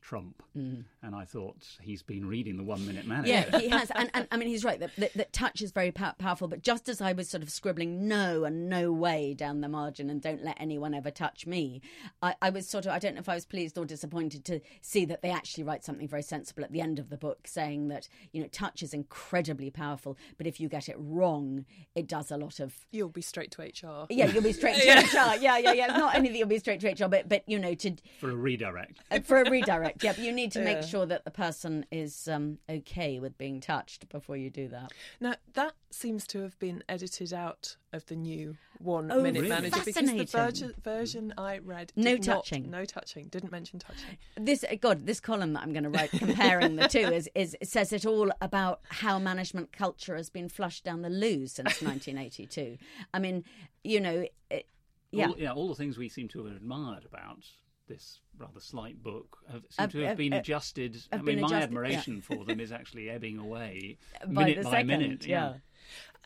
Trump, 0.00 0.42
and 0.54 0.84
I 1.14 1.24
thought 1.24 1.56
he's 1.80 2.02
been 2.02 2.26
reading 2.26 2.56
the 2.56 2.62
One 2.62 2.86
Minute 2.86 3.06
Man. 3.06 3.24
Yeah, 3.26 3.58
he 3.58 3.68
has, 3.68 3.90
and, 3.94 4.10
and 4.14 4.26
I 4.30 4.36
mean 4.36 4.48
he's 4.48 4.64
right. 4.64 4.80
That, 4.80 4.90
that, 4.96 5.12
that 5.14 5.32
touch 5.32 5.60
is 5.62 5.70
very 5.70 5.92
pow- 5.92 6.14
powerful. 6.18 6.48
But 6.48 6.62
just 6.62 6.88
as 6.88 7.00
I 7.00 7.12
was 7.12 7.28
sort 7.28 7.42
of 7.42 7.50
scribbling 7.50 8.08
no 8.08 8.44
and 8.44 8.68
no 8.68 8.90
way 8.92 9.34
down 9.34 9.60
the 9.60 9.68
margin, 9.68 10.08
and 10.10 10.20
don't 10.22 10.42
let 10.42 10.56
anyone 10.60 10.94
ever 10.94 11.10
touch 11.10 11.46
me, 11.46 11.80
I, 12.22 12.34
I 12.40 12.50
was 12.50 12.68
sort 12.68 12.86
of 12.86 12.92
I 12.92 12.98
don't 12.98 13.14
know 13.14 13.20
if 13.20 13.28
I 13.28 13.34
was 13.34 13.44
pleased 13.46 13.76
or 13.76 13.84
disappointed 13.84 14.44
to 14.46 14.60
see 14.80 15.04
that 15.04 15.20
they 15.22 15.30
actually 15.30 15.64
write 15.64 15.84
something 15.84 16.08
very 16.08 16.22
sensible 16.22 16.64
at 16.64 16.72
the 16.72 16.80
end 16.80 16.98
of 16.98 17.10
the 17.10 17.16
book, 17.18 17.46
saying 17.46 17.88
that 17.88 18.08
you 18.32 18.40
know 18.40 18.48
touch 18.48 18.82
is 18.82 18.94
incredibly 18.94 19.70
powerful, 19.70 20.16
but 20.38 20.46
if 20.46 20.58
you 20.60 20.68
get 20.68 20.88
it 20.88 20.96
wrong, 20.98 21.64
it 21.94 22.06
does 22.06 22.30
a 22.30 22.36
lot 22.36 22.60
of 22.60 22.74
You'll 22.90 23.08
be 23.10 23.20
straight 23.22 23.50
to 23.52 23.62
HR. 23.62 24.06
yeah, 24.10 24.26
you'll 24.26 24.42
be 24.42 24.52
straight 24.52 24.76
to 24.82 24.88
HR. 24.90 25.36
Yeah, 25.40 25.58
yeah, 25.58 25.72
yeah. 25.72 25.84
It's 25.86 25.98
not 25.98 26.16
only 26.16 26.30
that 26.30 26.38
you'll 26.38 26.48
be 26.48 26.58
straight 26.58 26.80
to 26.80 26.88
HR, 27.04 27.08
but 27.08 27.28
but 27.28 27.42
you 27.46 27.58
know 27.58 27.74
to 27.74 27.94
for 28.20 28.30
a 28.30 28.34
redirect. 28.34 28.98
uh, 29.10 29.20
for 29.20 29.42
a 29.42 29.50
redirect. 29.50 29.87
Yeah, 30.02 30.12
but 30.12 30.18
you 30.24 30.32
need 30.32 30.52
to 30.52 30.60
make 30.62 30.82
sure 30.82 31.06
that 31.06 31.24
the 31.24 31.30
person 31.30 31.86
is 31.90 32.28
um, 32.28 32.58
okay 32.68 33.18
with 33.18 33.36
being 33.38 33.60
touched 33.60 34.08
before 34.08 34.36
you 34.36 34.50
do 34.50 34.68
that. 34.68 34.92
Now, 35.20 35.34
that 35.54 35.72
seems 35.90 36.26
to 36.28 36.42
have 36.42 36.58
been 36.58 36.82
edited 36.88 37.32
out 37.32 37.76
of 37.92 38.04
the 38.06 38.16
new 38.16 38.56
one 38.78 39.10
Oh, 39.10 39.22
minute 39.22 39.40
really? 39.40 39.48
manager 39.48 39.70
because 39.70 39.84
the 39.86 39.92
fascinating. 39.92 40.26
version, 40.26 40.74
version 40.84 41.34
I 41.38 41.58
read 41.58 41.92
No 41.96 42.12
did 42.16 42.26
not- 42.26 42.34
touching. 42.44 42.70
no 42.70 42.84
touching, 42.84 43.26
didn't 43.28 43.50
mention 43.50 43.78
touching. 43.78 44.18
This 44.36 44.62
uh, 44.64 44.74
God, 44.80 45.06
this 45.06 45.20
column 45.20 45.52
that 45.54 45.62
I'm 45.62 45.72
going 45.72 45.84
to 45.84 45.90
write 45.90 46.10
comparing 46.10 46.76
the 46.76 46.86
two 46.88 46.98
is, 46.98 47.28
is 47.34 47.56
says 47.62 47.92
it 47.92 48.04
all 48.06 48.30
about 48.40 48.80
how 48.88 49.18
management 49.18 49.72
culture 49.72 50.16
has 50.16 50.28
been 50.30 50.48
flushed 50.48 50.84
down 50.84 51.02
the 51.02 51.10
loo 51.10 51.46
since 51.46 51.80
1982. 51.82 52.76
I 53.14 53.18
mean, 53.18 53.44
you 53.84 54.00
know, 54.00 54.26
it, 54.50 54.66
yeah. 55.10 55.28
all, 55.28 55.34
yeah, 55.38 55.52
all 55.52 55.68
the 55.68 55.74
things 55.74 55.96
we 55.96 56.08
seem 56.10 56.28
to 56.28 56.44
have 56.44 56.54
admired 56.56 57.04
about 57.10 57.44
this 57.88 58.20
rather 58.38 58.60
slight 58.60 59.02
book 59.02 59.38
have, 59.50 59.62
seem 59.70 59.88
to 59.88 60.06
have 60.06 60.16
been 60.16 60.32
uh, 60.32 60.38
adjusted. 60.38 60.96
I 61.12 61.16
mean, 61.18 61.40
my 61.40 61.48
adjusted, 61.48 61.62
admiration 61.64 62.20
for 62.20 62.44
them 62.44 62.60
is 62.60 62.70
actually 62.72 63.10
ebbing 63.10 63.38
away 63.38 63.98
by 64.28 64.44
minute 64.44 64.62
by 64.64 64.70
second, 64.70 64.86
minute. 64.86 65.26
yeah. 65.26 65.54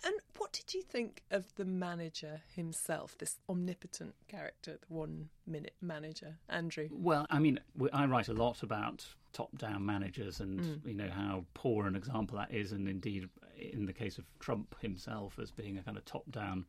And 0.05 0.15
what 0.37 0.53
did 0.53 0.75
you 0.75 0.83
think 0.83 1.23
of 1.31 1.55
the 1.55 1.65
manager 1.65 2.43
himself, 2.57 3.17
this 3.19 3.39
omnipotent 3.49 4.15
character, 4.27 4.73
the 4.73 4.93
one 4.93 5.29
minute 5.47 5.75
manager, 5.81 6.39
Andrew? 6.49 6.89
Well, 6.91 7.25
I 7.31 7.39
mean, 7.39 7.61
I 7.93 8.07
write 8.07 8.27
a 8.29 8.33
lot 8.33 8.65
about 8.65 9.07
top-down 9.33 9.87
managers, 9.87 10.41
and 10.41 10.61
Mm. 10.61 10.87
you 10.89 10.95
know 10.95 11.09
how 11.09 11.45
poor 11.55 11.87
an 11.87 11.95
example 11.95 12.37
that 12.39 12.53
is, 12.53 12.73
and 12.73 12.89
indeed, 12.89 13.29
in 13.57 13.87
the 13.87 13.93
case 13.93 14.19
of 14.19 14.25
Trump 14.41 14.75
himself, 14.81 15.39
as 15.39 15.53
being 15.53 15.79
a 15.79 15.83
kind 15.85 15.97
of 15.97 16.05
top-down 16.05 16.67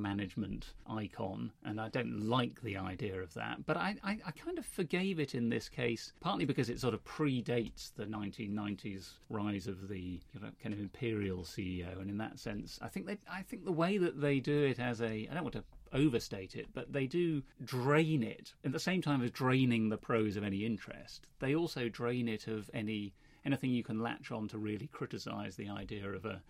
management 0.00 0.72
icon, 0.88 1.52
and 1.64 1.80
I 1.80 1.88
don't 1.88 2.28
like 2.28 2.62
the 2.62 2.76
idea 2.76 3.20
of 3.20 3.34
that. 3.34 3.66
But 3.66 3.76
I, 3.76 3.96
I, 4.02 4.18
I 4.26 4.30
kind 4.32 4.58
of 4.58 4.66
forgave 4.66 5.20
it 5.20 5.34
in 5.34 5.48
this 5.48 5.68
case, 5.68 6.12
partly 6.20 6.44
because 6.44 6.70
it 6.70 6.80
sort 6.80 6.94
of 6.94 7.04
predates 7.04 7.92
the 7.94 8.04
1990s 8.04 9.10
rise 9.28 9.66
of 9.66 9.88
the 9.88 10.20
you 10.32 10.40
know, 10.40 10.48
kind 10.62 10.72
of 10.72 10.80
imperial 10.80 11.42
CEO, 11.42 12.00
and 12.00 12.10
in 12.10 12.18
that 12.18 12.38
sense, 12.38 12.78
I 12.82 12.88
think 12.88 13.06
they, 13.06 13.18
I 13.30 13.42
think 13.42 13.64
the 13.64 13.72
way 13.72 13.98
that 13.98 14.20
they 14.20 14.40
do 14.40 14.64
it 14.64 14.78
as 14.78 15.00
a, 15.00 15.28
I 15.30 15.34
don't 15.34 15.44
want 15.44 15.54
to 15.54 15.64
overstate 15.92 16.54
it, 16.54 16.68
but 16.74 16.92
they 16.92 17.06
do 17.06 17.42
drain 17.64 18.22
it 18.22 18.54
at 18.64 18.72
the 18.72 18.80
same 18.80 19.02
time 19.02 19.22
as 19.22 19.30
draining 19.30 19.88
the 19.88 19.96
prose 19.96 20.36
of 20.36 20.44
any 20.44 20.64
interest. 20.64 21.26
They 21.38 21.54
also 21.54 21.88
drain 21.88 22.28
it 22.28 22.46
of 22.46 22.70
any 22.74 23.14
anything 23.44 23.70
you 23.70 23.84
can 23.84 24.00
latch 24.00 24.30
on 24.30 24.48
to 24.48 24.58
really 24.58 24.88
criticise 24.88 25.56
the 25.56 25.68
idea 25.68 26.06
of 26.10 26.24
a 26.24 26.42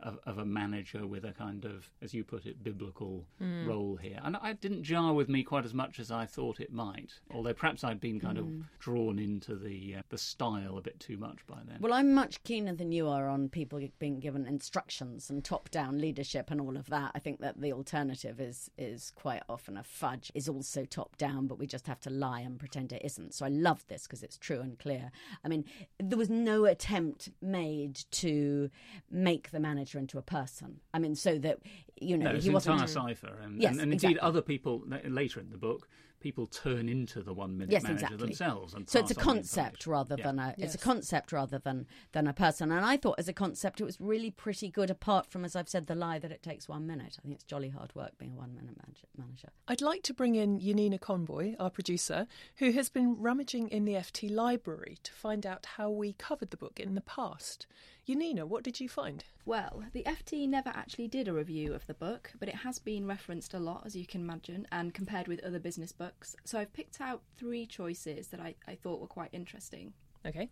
of, 0.00 0.18
of 0.26 0.38
a 0.38 0.44
manager 0.44 1.06
with 1.06 1.24
a 1.24 1.32
kind 1.32 1.64
of, 1.64 1.90
as 2.02 2.14
you 2.14 2.24
put 2.24 2.46
it, 2.46 2.62
biblical 2.62 3.26
role 3.66 3.96
here. 3.96 4.20
And 4.22 4.36
it 4.44 4.60
didn't 4.60 4.82
jar 4.84 5.12
with 5.12 5.28
me 5.28 5.42
quite 5.42 5.64
as 5.64 5.74
much 5.74 5.98
as 5.98 6.10
I 6.10 6.26
thought 6.26 6.60
it 6.60 6.72
might. 6.72 7.12
Although 7.32 7.54
perhaps 7.54 7.84
I'd 7.84 8.00
been 8.00 8.20
kind 8.20 8.38
of 8.38 8.48
drawn 8.78 9.18
into 9.18 9.56
the 9.56 9.96
uh, 9.98 10.02
the 10.08 10.18
style 10.18 10.78
a 10.78 10.82
bit 10.82 11.00
too 11.00 11.16
much 11.16 11.46
by 11.46 11.58
then. 11.66 11.78
Well, 11.80 11.92
I'm 11.92 12.14
much 12.14 12.42
keener 12.44 12.74
than 12.74 12.92
you 12.92 13.08
are 13.08 13.28
on 13.28 13.48
people 13.48 13.80
being 13.98 14.20
given 14.20 14.46
instructions 14.46 15.30
and 15.30 15.44
top-down 15.44 15.98
leadership 15.98 16.50
and 16.50 16.60
all 16.60 16.76
of 16.76 16.86
that. 16.90 17.12
I 17.14 17.18
think 17.18 17.40
that 17.40 17.60
the 17.60 17.72
alternative 17.72 18.40
is 18.40 18.70
is 18.78 19.12
quite 19.14 19.42
often 19.48 19.76
a 19.76 19.82
fudge 19.82 20.30
is 20.34 20.48
also 20.48 20.84
top-down, 20.84 21.46
but 21.46 21.58
we 21.58 21.66
just 21.66 21.86
have 21.86 22.00
to 22.00 22.10
lie 22.10 22.40
and 22.40 22.58
pretend 22.58 22.92
it 22.92 23.02
isn't. 23.04 23.34
So 23.34 23.46
I 23.46 23.48
love 23.48 23.84
this 23.88 24.04
because 24.04 24.22
it's 24.22 24.36
true 24.36 24.60
and 24.60 24.78
clear. 24.78 25.10
I 25.44 25.48
mean, 25.48 25.64
there 25.98 26.18
was 26.18 26.30
no 26.30 26.64
attempt 26.64 27.30
made 27.40 28.04
to 28.12 28.70
make 29.10 29.50
the 29.50 29.60
manager 29.60 29.87
into 29.96 30.18
a 30.18 30.22
person. 30.22 30.80
I 30.92 30.98
mean, 30.98 31.14
so 31.14 31.38
that 31.38 31.60
you 32.00 32.18
know, 32.18 32.26
no, 32.26 32.34
it's 32.36 32.44
he 32.44 32.50
wasn't. 32.50 32.74
entire 32.74 32.88
cipher, 32.88 33.38
and, 33.42 33.62
Yes, 33.62 33.70
and, 33.72 33.80
and 33.80 33.92
indeed 33.92 34.08
exactly. 34.16 34.28
other 34.28 34.42
people 34.42 34.82
later 35.04 35.40
in 35.40 35.50
the 35.50 35.56
book, 35.56 35.88
people 36.20 36.46
turn 36.48 36.88
into 36.88 37.22
the 37.22 37.32
one 37.32 37.56
minute 37.56 37.70
Yes, 37.72 37.84
manager 37.84 38.04
exactly. 38.06 38.26
themselves. 38.26 38.74
And 38.74 38.88
So 38.88 38.98
it's 38.98 39.12
a 39.12 39.14
pass 39.14 39.26
on 39.28 39.34
the 39.34 39.40
concept 39.40 39.86
rather 39.86 40.16
Yeah. 40.18 40.24
than 40.24 40.38
a 40.40 40.54
it's 40.58 40.74
a 40.74 40.78
concept 40.78 41.30
rather 41.32 41.58
than 41.58 41.86
than 42.12 42.26
a 42.26 42.32
person. 42.32 42.72
And 42.72 42.84
I 42.84 42.96
thought 42.96 43.16
as 43.18 43.28
a 43.28 43.32
concept 43.32 43.80
it 43.80 43.84
was 43.84 44.00
really 44.00 44.30
pretty 44.32 44.68
good. 44.68 44.90
Apart 44.90 45.26
from 45.26 45.44
as 45.44 45.54
I've 45.54 45.68
said, 45.68 45.86
the 45.86 45.94
lie 45.94 46.18
that 46.18 46.32
it 46.32 46.42
takes 46.42 46.68
one 46.68 46.86
minute. 46.88 47.16
I 47.18 47.22
think 47.22 47.34
it's 47.34 47.44
jolly 47.44 47.68
hard 47.68 47.94
work 47.94 48.18
being 48.18 48.32
a 48.32 48.36
one 48.36 48.52
minute 48.54 48.76
manager. 48.76 49.06
manager. 49.16 49.48
I'd 49.68 49.80
like 49.80 50.02
to 50.04 50.14
bring 50.14 50.34
in 50.34 50.58
Yanina 50.60 50.98
Conboy, 51.00 51.54
our 51.60 51.70
producer, 51.70 52.26
who 52.56 52.72
has 52.72 52.88
been 52.88 53.16
rummaging 53.20 53.68
in 53.68 53.84
the 53.84 53.94
FT 53.94 54.28
library 54.30 54.98
to 55.04 55.12
find 55.12 55.46
out 55.46 55.66
how 55.76 55.88
we 55.90 56.12
covered 56.14 56.50
the 56.50 56.56
book 56.56 56.78
in 56.80 56.94
the 56.94 57.00
past. 57.00 57.66
Yanina, 58.08 58.44
what 58.44 58.64
did 58.64 58.80
you 58.80 58.88
find? 58.88 59.22
Well, 59.44 59.84
the 59.92 60.02
FT 60.04 60.48
never 60.48 60.70
actually 60.70 61.08
did 61.08 61.28
a 61.28 61.34
review 61.34 61.74
of 61.74 61.86
the 61.86 61.92
book, 61.92 62.32
but 62.38 62.48
it 62.48 62.54
has 62.54 62.78
been 62.78 63.06
referenced 63.06 63.52
a 63.52 63.58
lot, 63.58 63.82
as 63.84 63.94
you 63.94 64.06
can 64.06 64.22
imagine, 64.22 64.66
and 64.72 64.94
compared 64.94 65.28
with 65.28 65.44
other 65.44 65.58
business 65.58 65.92
books. 65.92 66.34
So 66.44 66.58
I've 66.58 66.72
picked 66.72 67.02
out 67.02 67.20
three 67.36 67.66
choices 67.66 68.28
that 68.28 68.40
I, 68.40 68.54
I 68.66 68.76
thought 68.76 69.02
were 69.02 69.06
quite 69.06 69.28
interesting. 69.32 69.92
Okay. 70.26 70.48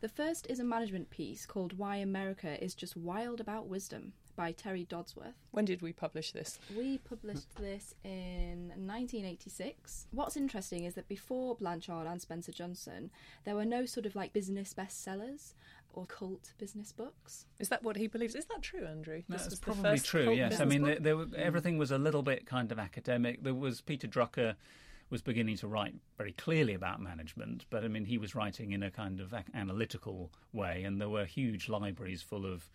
The 0.00 0.08
first 0.08 0.46
is 0.48 0.60
a 0.60 0.64
management 0.64 1.10
piece 1.10 1.46
called 1.46 1.76
Why 1.76 1.96
America 1.96 2.62
is 2.62 2.74
Just 2.76 2.96
Wild 2.96 3.40
About 3.40 3.66
Wisdom 3.66 4.12
by 4.36 4.52
Terry 4.52 4.86
Dodsworth. 4.86 5.34
When 5.50 5.66
did 5.66 5.82
we 5.82 5.92
publish 5.92 6.32
this? 6.32 6.58
We 6.74 6.96
published 6.98 7.54
this 7.56 7.94
in 8.04 8.68
1986. 8.68 10.06
What's 10.12 10.36
interesting 10.36 10.84
is 10.84 10.94
that 10.94 11.08
before 11.08 11.56
Blanchard 11.56 12.06
and 12.06 12.22
Spencer 12.22 12.52
Johnson, 12.52 13.10
there 13.44 13.54
were 13.54 13.66
no 13.66 13.84
sort 13.84 14.06
of 14.06 14.16
like 14.16 14.32
business 14.32 14.72
bestsellers 14.72 15.52
or 15.92 16.06
cult 16.06 16.52
business 16.58 16.92
books. 16.92 17.46
Is 17.58 17.68
that 17.68 17.82
what 17.82 17.96
he 17.96 18.06
believes? 18.06 18.34
Is 18.34 18.46
that 18.46 18.62
true, 18.62 18.84
Andrew? 18.86 19.22
No, 19.28 19.34
This 19.34 19.42
That's 19.42 19.50
was 19.50 19.60
the 19.60 19.64
probably 19.64 19.82
first 19.82 20.06
true. 20.06 20.32
Yes, 20.32 20.60
I 20.60 20.64
mean, 20.64 20.82
there, 20.82 20.98
there 20.98 21.16
were, 21.16 21.24
hmm. 21.24 21.34
everything 21.36 21.78
was 21.78 21.90
a 21.90 21.98
little 21.98 22.22
bit 22.22 22.46
kind 22.46 22.70
of 22.72 22.78
academic. 22.78 23.42
There 23.42 23.54
was 23.54 23.80
Peter 23.80 24.06
Drucker 24.06 24.54
was 25.10 25.22
beginning 25.22 25.56
to 25.56 25.66
write 25.66 25.94
very 26.16 26.32
clearly 26.32 26.74
about 26.74 27.00
management, 27.00 27.66
but 27.68 27.84
I 27.84 27.88
mean, 27.88 28.04
he 28.04 28.16
was 28.16 28.34
writing 28.34 28.72
in 28.72 28.82
a 28.82 28.90
kind 28.90 29.20
of 29.20 29.34
analytical 29.54 30.30
way, 30.52 30.84
and 30.84 31.00
there 31.00 31.08
were 31.08 31.24
huge 31.24 31.68
libraries 31.68 32.22
full 32.22 32.46
of 32.46 32.70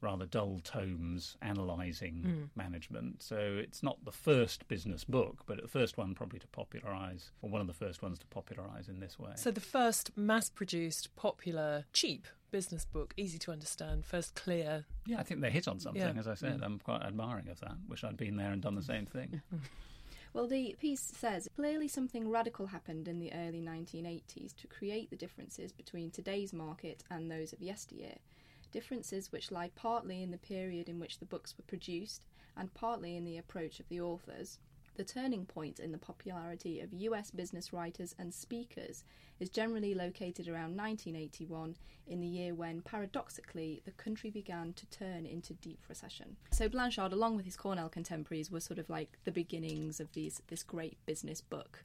rather 0.00 0.26
dull 0.26 0.60
tomes 0.62 1.36
analysing 1.42 2.22
hmm. 2.22 2.42
management. 2.54 3.22
So 3.22 3.36
it's 3.36 3.82
not 3.82 4.04
the 4.04 4.12
first 4.12 4.68
business 4.68 5.04
book, 5.04 5.42
but 5.46 5.60
the 5.60 5.68
first 5.68 5.96
one 5.96 6.14
probably 6.14 6.38
to 6.38 6.46
popularise, 6.48 7.32
or 7.42 7.50
one 7.50 7.60
of 7.60 7.66
the 7.66 7.72
first 7.72 8.02
ones 8.02 8.18
to 8.20 8.26
popularise 8.26 8.88
in 8.88 9.00
this 9.00 9.18
way. 9.18 9.32
So 9.36 9.50
the 9.50 9.60
first 9.60 10.16
mass-produced, 10.16 11.14
popular, 11.16 11.86
cheap 11.92 12.28
business 12.50 12.84
book, 12.84 13.14
easy 13.16 13.38
to 13.38 13.52
understand, 13.52 14.04
first 14.04 14.34
clear. 14.34 14.84
yeah, 15.06 15.18
I 15.18 15.22
think 15.22 15.40
they 15.40 15.50
hit 15.50 15.68
on 15.68 15.78
something. 15.80 16.02
Yeah. 16.02 16.18
As 16.18 16.26
I 16.28 16.34
said, 16.34 16.60
I'm 16.62 16.78
quite 16.78 17.02
admiring 17.02 17.48
of 17.48 17.60
that. 17.60 17.76
Wish 17.88 18.04
I'd 18.04 18.16
been 18.16 18.36
there 18.36 18.52
and 18.52 18.62
done 18.62 18.74
the 18.74 18.82
same 18.82 19.06
thing. 19.06 19.40
Well, 20.34 20.46
the 20.46 20.76
piece 20.78 21.00
says 21.00 21.48
clearly 21.56 21.88
something 21.88 22.28
radical 22.28 22.66
happened 22.66 23.08
in 23.08 23.18
the 23.18 23.32
early 23.32 23.62
1980s 23.62 24.54
to 24.56 24.66
create 24.66 25.08
the 25.10 25.16
differences 25.16 25.72
between 25.72 26.10
today's 26.10 26.52
market 26.52 27.02
and 27.10 27.30
those 27.30 27.52
of 27.52 27.62
yesteryear. 27.62 28.16
Differences 28.70 29.32
which 29.32 29.50
lie 29.50 29.70
partly 29.74 30.22
in 30.22 30.30
the 30.30 30.38
period 30.38 30.88
in 30.88 31.00
which 31.00 31.18
the 31.18 31.24
books 31.24 31.56
were 31.56 31.64
produced 31.64 32.22
and 32.56 32.72
partly 32.74 33.16
in 33.16 33.24
the 33.24 33.38
approach 33.38 33.80
of 33.80 33.88
the 33.88 34.00
authors. 34.02 34.58
The 34.98 35.04
turning 35.04 35.46
point 35.46 35.78
in 35.78 35.92
the 35.92 35.98
popularity 35.98 36.80
of 36.80 36.92
US 36.92 37.30
business 37.30 37.72
writers 37.72 38.16
and 38.18 38.34
speakers 38.34 39.04
is 39.38 39.48
generally 39.48 39.94
located 39.94 40.48
around 40.48 40.76
1981, 40.76 41.76
in 42.08 42.20
the 42.20 42.26
year 42.26 42.52
when, 42.52 42.82
paradoxically, 42.82 43.80
the 43.84 43.92
country 43.92 44.28
began 44.28 44.72
to 44.72 44.86
turn 44.86 45.24
into 45.24 45.54
deep 45.54 45.78
recession. 45.88 46.36
So 46.50 46.68
Blanchard, 46.68 47.12
along 47.12 47.36
with 47.36 47.44
his 47.44 47.56
Cornell 47.56 47.88
contemporaries, 47.88 48.50
were 48.50 48.58
sort 48.58 48.80
of 48.80 48.90
like 48.90 49.20
the 49.22 49.30
beginnings 49.30 50.00
of 50.00 50.12
these 50.14 50.42
this 50.48 50.64
great 50.64 50.98
business 51.06 51.40
book 51.40 51.84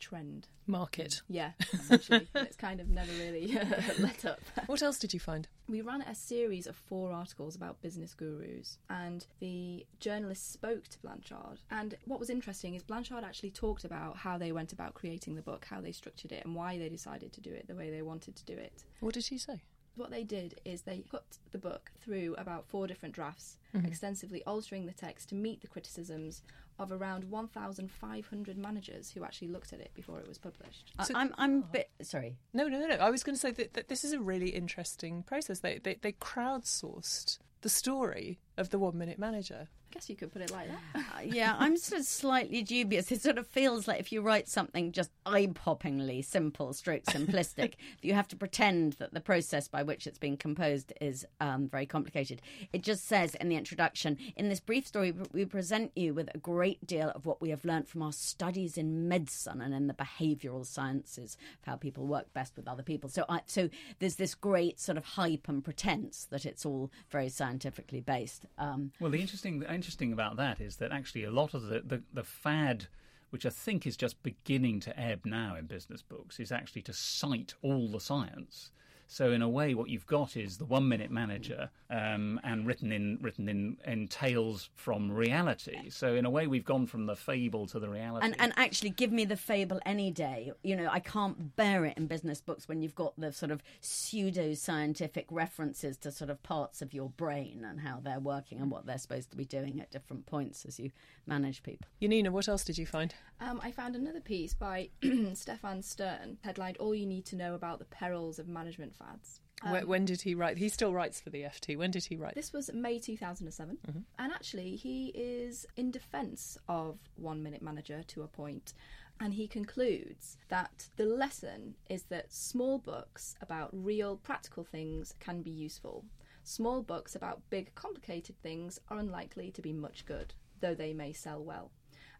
trend. 0.00 0.48
Market. 0.66 1.22
Yeah, 1.28 1.52
essentially. 1.72 2.28
it's 2.34 2.56
kind 2.56 2.80
of 2.80 2.88
never 2.88 3.12
really 3.12 3.58
let 3.98 4.24
up. 4.24 4.40
What 4.66 4.82
else 4.82 4.98
did 4.98 5.12
you 5.12 5.20
find? 5.20 5.48
We 5.68 5.80
ran 5.80 6.02
a 6.02 6.14
series 6.14 6.66
of 6.66 6.76
four 6.76 7.12
articles 7.12 7.56
about 7.56 7.80
business 7.82 8.14
gurus, 8.14 8.78
and 8.88 9.26
the 9.40 9.86
journalists 9.98 10.52
spoke 10.52 10.88
to 10.88 10.98
Blanchard. 11.00 11.60
And 11.70 11.96
what 12.04 12.20
was 12.20 12.30
interesting 12.30 12.74
is 12.74 12.82
Blanchard 12.82 13.24
actually 13.24 13.50
talked 13.50 13.84
about 13.84 14.16
how 14.16 14.38
they 14.38 14.52
went 14.52 14.72
about 14.72 14.94
creating 14.94 15.34
the 15.34 15.42
book, 15.42 15.66
how 15.68 15.80
they 15.80 15.92
structured 15.92 16.32
it, 16.32 16.44
and 16.44 16.54
why 16.54 16.78
they 16.78 16.88
decided 16.88 17.32
to 17.32 17.40
do 17.40 17.52
it 17.52 17.66
the 17.68 17.74
way 17.74 17.90
they 17.90 18.02
wanted 18.02 18.36
to 18.36 18.44
do 18.44 18.54
it. 18.54 18.84
What 19.00 19.14
did 19.14 19.26
he 19.26 19.38
say? 19.38 19.62
What 19.96 20.10
they 20.10 20.24
did 20.24 20.60
is 20.64 20.82
they 20.82 21.00
put 21.00 21.22
the 21.52 21.58
book 21.58 21.90
through 22.00 22.34
about 22.38 22.66
four 22.66 22.86
different 22.86 23.14
drafts, 23.14 23.56
Mm-hmm. 23.74 23.86
extensively 23.86 24.42
altering 24.44 24.86
the 24.86 24.92
text 24.92 25.28
to 25.28 25.36
meet 25.36 25.60
the 25.60 25.68
criticisms 25.68 26.42
of 26.80 26.90
around 26.90 27.22
1,500 27.30 28.58
managers 28.58 29.10
who 29.12 29.22
actually 29.22 29.46
looked 29.48 29.72
at 29.72 29.78
it 29.80 29.92
before 29.94 30.18
it 30.18 30.26
was 30.26 30.38
published. 30.38 30.92
I- 30.98 31.06
I'm 31.14 31.32
I'm 31.38 31.58
a 31.58 31.66
bit 31.66 31.90
sorry. 32.02 32.36
No, 32.52 32.66
no, 32.66 32.80
no, 32.80 32.86
no. 32.88 32.96
I 32.96 33.10
was 33.10 33.22
going 33.22 33.36
to 33.36 33.40
say 33.40 33.52
that, 33.52 33.74
that 33.74 33.88
this 33.88 34.04
is 34.04 34.12
a 34.12 34.18
really 34.20 34.48
interesting 34.50 35.22
process. 35.22 35.60
They, 35.60 35.78
they 35.78 35.98
they 36.00 36.12
crowdsourced 36.12 37.38
the 37.62 37.68
story 37.68 38.38
of 38.60 38.70
the 38.70 38.78
one 38.78 38.96
minute 38.96 39.18
manager. 39.18 39.68
I 39.90 39.94
guess 39.94 40.08
you 40.08 40.14
could 40.14 40.32
put 40.32 40.42
it 40.42 40.52
like 40.52 40.68
that. 40.68 41.04
Uh, 41.16 41.20
yeah, 41.24 41.56
I'm 41.58 41.76
sort 41.76 42.00
of 42.00 42.06
slightly 42.06 42.62
dubious. 42.62 43.10
It 43.10 43.22
sort 43.22 43.38
of 43.38 43.46
feels 43.46 43.88
like 43.88 43.98
if 43.98 44.12
you 44.12 44.22
write 44.22 44.48
something 44.48 44.92
just 44.92 45.10
eye-poppingly 45.26 46.24
simple, 46.24 46.72
stroke 46.72 47.04
simplistic, 47.06 47.56
that 47.56 47.74
you 48.02 48.14
have 48.14 48.28
to 48.28 48.36
pretend 48.36 48.92
that 48.94 49.12
the 49.12 49.20
process 49.20 49.66
by 49.66 49.82
which 49.82 50.06
it's 50.06 50.18
being 50.18 50.36
composed 50.36 50.92
is 51.00 51.26
um, 51.40 51.68
very 51.68 51.86
complicated. 51.86 52.40
It 52.72 52.84
just 52.84 53.08
says 53.08 53.34
in 53.34 53.48
the 53.48 53.56
introduction, 53.56 54.16
in 54.36 54.48
this 54.48 54.60
brief 54.60 54.86
story, 54.86 55.12
we 55.32 55.44
present 55.44 55.90
you 55.96 56.14
with 56.14 56.30
a 56.34 56.38
great 56.38 56.86
deal 56.86 57.10
of 57.10 57.26
what 57.26 57.40
we 57.40 57.50
have 57.50 57.64
learned 57.64 57.88
from 57.88 58.02
our 58.02 58.12
studies 58.12 58.78
in 58.78 59.08
medicine 59.08 59.60
and 59.60 59.74
in 59.74 59.88
the 59.88 59.94
behavioural 59.94 60.64
sciences 60.64 61.36
of 61.62 61.66
how 61.66 61.76
people 61.76 62.06
work 62.06 62.32
best 62.32 62.56
with 62.56 62.68
other 62.68 62.84
people. 62.84 63.10
So, 63.10 63.24
I, 63.28 63.40
so 63.46 63.68
there's 63.98 64.16
this 64.16 64.36
great 64.36 64.78
sort 64.78 64.98
of 64.98 65.04
hype 65.04 65.48
and 65.48 65.64
pretense 65.64 66.26
that 66.30 66.46
it's 66.46 66.64
all 66.64 66.92
very 67.10 67.28
scientifically 67.28 68.00
based. 68.00 68.46
Um, 68.58 68.92
Well, 69.00 69.10
the 69.10 69.20
interesting 69.20 69.62
interesting 69.62 70.12
about 70.12 70.36
that 70.36 70.60
is 70.60 70.76
that 70.76 70.92
actually 70.92 71.24
a 71.24 71.30
lot 71.30 71.54
of 71.54 71.62
the, 71.62 71.80
the, 71.80 72.02
the 72.12 72.24
fad, 72.24 72.86
which 73.30 73.46
I 73.46 73.50
think 73.50 73.86
is 73.86 73.96
just 73.96 74.22
beginning 74.22 74.80
to 74.80 74.98
ebb 75.00 75.24
now 75.24 75.56
in 75.56 75.66
business 75.66 76.02
books, 76.02 76.38
is 76.38 76.52
actually 76.52 76.82
to 76.82 76.92
cite 76.92 77.54
all 77.62 77.88
the 77.88 78.00
science. 78.00 78.70
So 79.12 79.32
in 79.32 79.42
a 79.42 79.48
way, 79.48 79.74
what 79.74 79.90
you've 79.90 80.06
got 80.06 80.36
is 80.36 80.56
the 80.56 80.64
one-minute 80.64 81.10
manager, 81.10 81.68
um, 81.90 82.40
and 82.44 82.64
written 82.64 82.92
in 82.92 83.18
written 83.20 83.48
in, 83.48 83.76
in 83.84 84.06
tales 84.06 84.70
from 84.76 85.10
reality. 85.10 85.90
So 85.90 86.14
in 86.14 86.24
a 86.24 86.30
way, 86.30 86.46
we've 86.46 86.64
gone 86.64 86.86
from 86.86 87.06
the 87.06 87.16
fable 87.16 87.66
to 87.66 87.80
the 87.80 87.88
reality. 87.88 88.24
And 88.24 88.36
and 88.38 88.52
actually, 88.56 88.90
give 88.90 89.10
me 89.10 89.24
the 89.24 89.36
fable 89.36 89.80
any 89.84 90.12
day. 90.12 90.52
You 90.62 90.76
know, 90.76 90.88
I 90.88 91.00
can't 91.00 91.56
bear 91.56 91.84
it 91.86 91.96
in 91.96 92.06
business 92.06 92.40
books 92.40 92.68
when 92.68 92.82
you've 92.82 92.94
got 92.94 93.18
the 93.18 93.32
sort 93.32 93.50
of 93.50 93.64
pseudo 93.80 94.54
scientific 94.54 95.26
references 95.28 95.96
to 95.98 96.12
sort 96.12 96.30
of 96.30 96.40
parts 96.44 96.80
of 96.80 96.94
your 96.94 97.08
brain 97.08 97.66
and 97.68 97.80
how 97.80 97.98
they're 98.00 98.20
working 98.20 98.60
and 98.60 98.70
what 98.70 98.86
they're 98.86 98.96
supposed 98.96 99.32
to 99.32 99.36
be 99.36 99.44
doing 99.44 99.80
at 99.80 99.90
different 99.90 100.26
points 100.26 100.64
as 100.64 100.78
you 100.78 100.92
manage 101.26 101.64
people. 101.64 101.88
Yanina, 102.00 102.28
what 102.28 102.46
else 102.46 102.62
did 102.62 102.78
you 102.78 102.86
find? 102.86 103.12
Um, 103.40 103.60
I 103.62 103.70
found 103.70 103.96
another 103.96 104.20
piece 104.20 104.52
by 104.54 104.90
Stefan 105.34 105.82
Stern, 105.82 106.38
headlined 106.42 106.76
All 106.76 106.94
You 106.94 107.06
Need 107.06 107.24
to 107.26 107.36
Know 107.36 107.54
About 107.54 107.78
the 107.78 107.86
Perils 107.86 108.38
of 108.38 108.48
Management 108.48 108.94
Fads. 108.94 109.40
Wh- 109.62 109.88
when 109.88 110.04
did 110.04 110.20
he 110.22 110.34
write? 110.34 110.58
He 110.58 110.68
still 110.68 110.92
writes 110.92 111.20
for 111.20 111.30
the 111.30 111.42
FT. 111.42 111.76
When 111.76 111.90
did 111.90 112.04
he 112.04 112.16
write? 112.16 112.34
This 112.34 112.52
was 112.52 112.70
May 112.72 112.98
2007, 112.98 113.78
and 114.18 114.32
actually, 114.32 114.76
he 114.76 115.06
is 115.08 115.66
in 115.76 115.90
defence 115.90 116.58
of 116.68 116.98
One 117.16 117.42
Minute 117.42 117.62
Manager 117.62 118.02
to 118.08 118.22
a 118.22 118.26
point, 118.28 118.74
and 119.20 119.32
he 119.34 119.46
concludes 119.48 120.36
that 120.48 120.88
the 120.96 121.04
lesson 121.06 121.76
is 121.88 122.04
that 122.04 122.32
small 122.32 122.78
books 122.78 123.36
about 123.40 123.70
real 123.72 124.16
practical 124.16 124.64
things 124.64 125.14
can 125.18 125.40
be 125.42 125.50
useful. 125.50 126.04
Small 126.42 126.82
books 126.82 127.14
about 127.14 127.42
big 127.50 127.74
complicated 127.74 128.36
things 128.42 128.78
are 128.88 128.98
unlikely 128.98 129.50
to 129.52 129.62
be 129.62 129.72
much 129.72 130.04
good, 130.06 130.34
though 130.60 130.74
they 130.74 130.92
may 130.94 131.12
sell 131.12 131.42
well. 131.42 131.70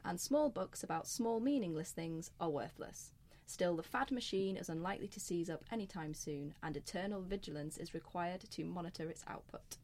And 0.04 0.20
small 0.20 0.48
books 0.48 0.82
about 0.82 1.06
small 1.06 1.40
meaningless 1.40 1.90
things 1.90 2.30
are 2.40 2.50
worthless. 2.50 3.12
Still, 3.46 3.76
the 3.76 3.82
fad 3.82 4.10
machine 4.12 4.56
is 4.56 4.68
unlikely 4.68 5.08
to 5.08 5.20
seize 5.20 5.50
up 5.50 5.64
anytime 5.72 6.14
soon, 6.14 6.54
and 6.62 6.76
eternal 6.76 7.20
vigilance 7.20 7.76
is 7.78 7.94
required 7.94 8.42
to 8.52 8.64
monitor 8.64 9.08
its 9.10 9.24
output. 9.28 9.76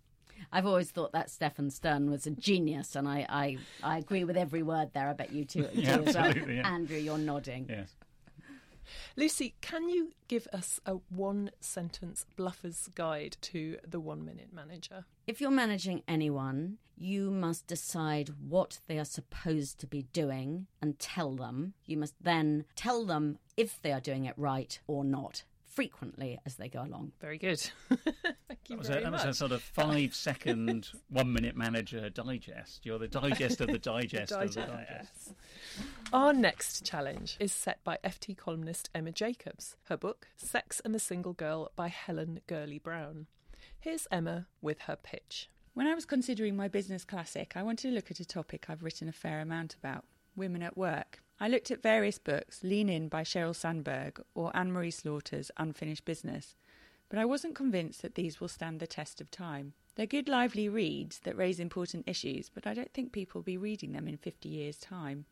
I've 0.52 0.66
always 0.66 0.90
thought 0.90 1.12
that 1.12 1.30
Stefan 1.30 1.70
Stern 1.70 2.10
was 2.10 2.26
a 2.26 2.30
genius, 2.30 2.94
and 2.94 3.08
I, 3.08 3.26
I, 3.28 3.58
I 3.82 3.98
agree 3.98 4.22
with 4.24 4.36
every 4.36 4.62
word 4.62 4.90
there. 4.92 5.08
I 5.08 5.14
bet 5.14 5.32
you 5.32 5.44
too, 5.44 5.64
too 5.64 5.80
Yeah, 5.80 5.96
as 5.98 6.14
well. 6.14 6.26
absolutely, 6.26 6.56
yeah. 6.56 6.68
Andrew, 6.74 6.98
you're 6.98 7.18
nodding. 7.18 7.66
yes. 7.68 7.90
Lucy, 9.16 9.54
can 9.60 9.88
you 9.88 10.12
give 10.28 10.46
us 10.52 10.80
a 10.86 10.94
one 11.08 11.50
sentence 11.60 12.24
bluffer's 12.36 12.88
guide 12.94 13.36
to 13.42 13.78
the 13.86 14.00
one 14.00 14.24
minute 14.24 14.52
manager? 14.52 15.04
If 15.26 15.40
you're 15.40 15.50
managing 15.50 16.02
anyone, 16.06 16.78
you 16.96 17.30
must 17.30 17.66
decide 17.66 18.30
what 18.48 18.80
they 18.86 18.98
are 18.98 19.04
supposed 19.04 19.78
to 19.80 19.86
be 19.86 20.02
doing 20.12 20.66
and 20.80 20.98
tell 20.98 21.34
them. 21.34 21.74
You 21.84 21.98
must 21.98 22.14
then 22.20 22.64
tell 22.74 23.04
them 23.04 23.38
if 23.56 23.80
they 23.82 23.92
are 23.92 24.00
doing 24.00 24.24
it 24.24 24.34
right 24.36 24.78
or 24.86 25.04
not. 25.04 25.44
Frequently 25.76 26.38
as 26.46 26.56
they 26.56 26.70
go 26.70 26.82
along. 26.82 27.12
Very 27.20 27.36
good. 27.36 27.60
Thank 27.90 28.00
you 28.66 28.76
That 28.76 28.78
was, 28.78 28.88
very 28.88 29.02
a, 29.02 29.04
that 29.04 29.12
was 29.12 29.24
a 29.24 29.34
sort 29.34 29.52
of 29.52 29.62
five 29.62 30.14
second, 30.14 30.88
one 31.10 31.32
minute 31.32 31.54
manager 31.54 32.08
digest. 32.08 32.86
You're 32.86 32.98
the 32.98 33.06
digest 33.06 33.60
of 33.60 33.68
the 33.68 33.78
digest 33.78 34.32
of 34.32 34.54
the 34.54 34.62
digest. 34.62 35.34
Our 36.14 36.32
next 36.32 36.84
challenge 36.84 37.36
is 37.38 37.52
set 37.52 37.84
by 37.84 37.98
FT 38.02 38.38
columnist 38.38 38.88
Emma 38.94 39.12
Jacobs. 39.12 39.76
Her 39.84 39.98
book, 39.98 40.28
Sex 40.38 40.80
and 40.82 40.94
the 40.94 40.98
Single 40.98 41.34
Girl 41.34 41.70
by 41.76 41.88
Helen 41.88 42.40
Gurley 42.46 42.78
Brown. 42.78 43.26
Here's 43.78 44.08
Emma 44.10 44.46
with 44.62 44.80
her 44.82 44.96
pitch. 44.96 45.50
When 45.74 45.86
I 45.86 45.94
was 45.94 46.06
considering 46.06 46.56
my 46.56 46.68
business 46.68 47.04
classic, 47.04 47.52
I 47.54 47.62
wanted 47.62 47.88
to 47.88 47.94
look 47.94 48.10
at 48.10 48.18
a 48.18 48.24
topic 48.24 48.70
I've 48.70 48.82
written 48.82 49.10
a 49.10 49.12
fair 49.12 49.40
amount 49.42 49.74
about 49.74 50.06
women 50.34 50.62
at 50.62 50.78
work. 50.78 51.20
I 51.38 51.48
looked 51.48 51.70
at 51.70 51.82
various 51.82 52.18
books 52.18 52.64
Lean 52.64 52.88
In 52.88 53.08
by 53.08 53.22
Sheryl 53.22 53.54
Sandberg 53.54 54.22
or 54.34 54.56
Anne 54.56 54.72
Marie 54.72 54.90
Slaughter's 54.90 55.50
Unfinished 55.58 56.06
Business, 56.06 56.56
but 57.10 57.18
I 57.18 57.26
wasn't 57.26 57.54
convinced 57.54 58.00
that 58.00 58.14
these 58.14 58.40
will 58.40 58.48
stand 58.48 58.80
the 58.80 58.86
test 58.86 59.20
of 59.20 59.30
time. 59.30 59.74
They're 59.96 60.06
good, 60.06 60.30
lively 60.30 60.70
reads 60.70 61.18
that 61.20 61.36
raise 61.36 61.60
important 61.60 62.08
issues, 62.08 62.48
but 62.48 62.66
I 62.66 62.72
don't 62.72 62.92
think 62.94 63.12
people 63.12 63.40
will 63.40 63.44
be 63.44 63.58
reading 63.58 63.92
them 63.92 64.08
in 64.08 64.16
50 64.16 64.48
years' 64.48 64.78
time. 64.78 65.26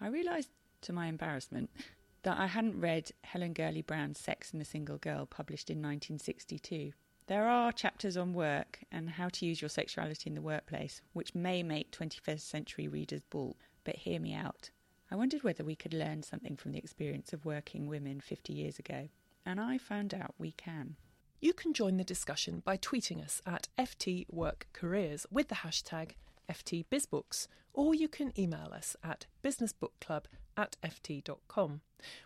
I 0.00 0.06
realised, 0.06 0.50
to 0.82 0.92
my 0.92 1.08
embarrassment, 1.08 1.70
that 2.22 2.38
I 2.38 2.46
hadn't 2.46 2.80
read 2.80 3.10
Helen 3.24 3.52
Gurley 3.52 3.82
Brown's 3.82 4.20
Sex 4.20 4.52
and 4.52 4.60
the 4.60 4.64
Single 4.64 4.98
Girl, 4.98 5.26
published 5.26 5.70
in 5.70 5.78
1962. 5.78 6.92
There 7.26 7.48
are 7.48 7.72
chapters 7.72 8.16
on 8.16 8.32
work 8.32 8.78
and 8.92 9.10
how 9.10 9.28
to 9.30 9.44
use 9.44 9.60
your 9.60 9.68
sexuality 9.68 10.30
in 10.30 10.34
the 10.34 10.40
workplace, 10.40 11.02
which 11.14 11.34
may 11.34 11.64
make 11.64 11.90
21st 11.90 12.40
century 12.40 12.86
readers 12.86 13.22
balk, 13.28 13.56
but 13.82 13.96
hear 13.96 14.20
me 14.20 14.34
out. 14.34 14.70
I 15.10 15.16
wondered 15.16 15.42
whether 15.42 15.64
we 15.64 15.74
could 15.74 15.94
learn 15.94 16.22
something 16.22 16.56
from 16.56 16.72
the 16.72 16.78
experience 16.78 17.32
of 17.32 17.46
working 17.46 17.86
women 17.86 18.20
50 18.20 18.52
years 18.52 18.78
ago, 18.78 19.08
and 19.46 19.58
I 19.58 19.78
found 19.78 20.12
out 20.12 20.34
we 20.38 20.52
can. 20.52 20.96
You 21.40 21.52
can 21.52 21.72
join 21.72 21.96
the 21.96 22.04
discussion 22.04 22.62
by 22.64 22.76
tweeting 22.76 23.24
us 23.24 23.40
at 23.46 23.68
FTWorkCareers 23.78 25.24
with 25.30 25.48
the 25.48 25.54
hashtag 25.56 26.12
FTBizBooks, 26.50 27.48
or 27.72 27.94
you 27.94 28.08
can 28.08 28.38
email 28.38 28.72
us 28.74 28.96
at 29.02 29.26
businessbookclub 29.42 30.24
at 30.56 30.76
ft.com. 30.82 31.80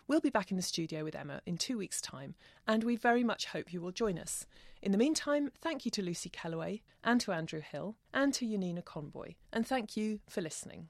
We'll 0.07 0.19
be 0.19 0.29
back 0.29 0.51
in 0.51 0.57
the 0.57 0.63
studio 0.63 1.03
with 1.03 1.15
Emma 1.15 1.41
in 1.45 1.57
two 1.57 1.77
weeks' 1.77 2.01
time, 2.01 2.35
and 2.67 2.83
we 2.83 2.95
very 2.95 3.23
much 3.23 3.45
hope 3.45 3.71
you 3.71 3.79
will 3.79 3.91
join 3.91 4.17
us. 4.17 4.45
In 4.81 4.91
the 4.91 4.97
meantime, 4.97 5.51
thank 5.61 5.85
you 5.85 5.91
to 5.91 6.01
Lucy 6.01 6.29
Kellaway 6.29 6.81
and 7.03 7.21
to 7.21 7.31
Andrew 7.31 7.61
Hill 7.61 7.95
and 8.13 8.33
to 8.33 8.45
Yanina 8.45 8.83
Conboy, 8.83 9.35
and 9.53 9.65
thank 9.65 9.95
you 9.95 10.19
for 10.27 10.41
listening. 10.41 10.89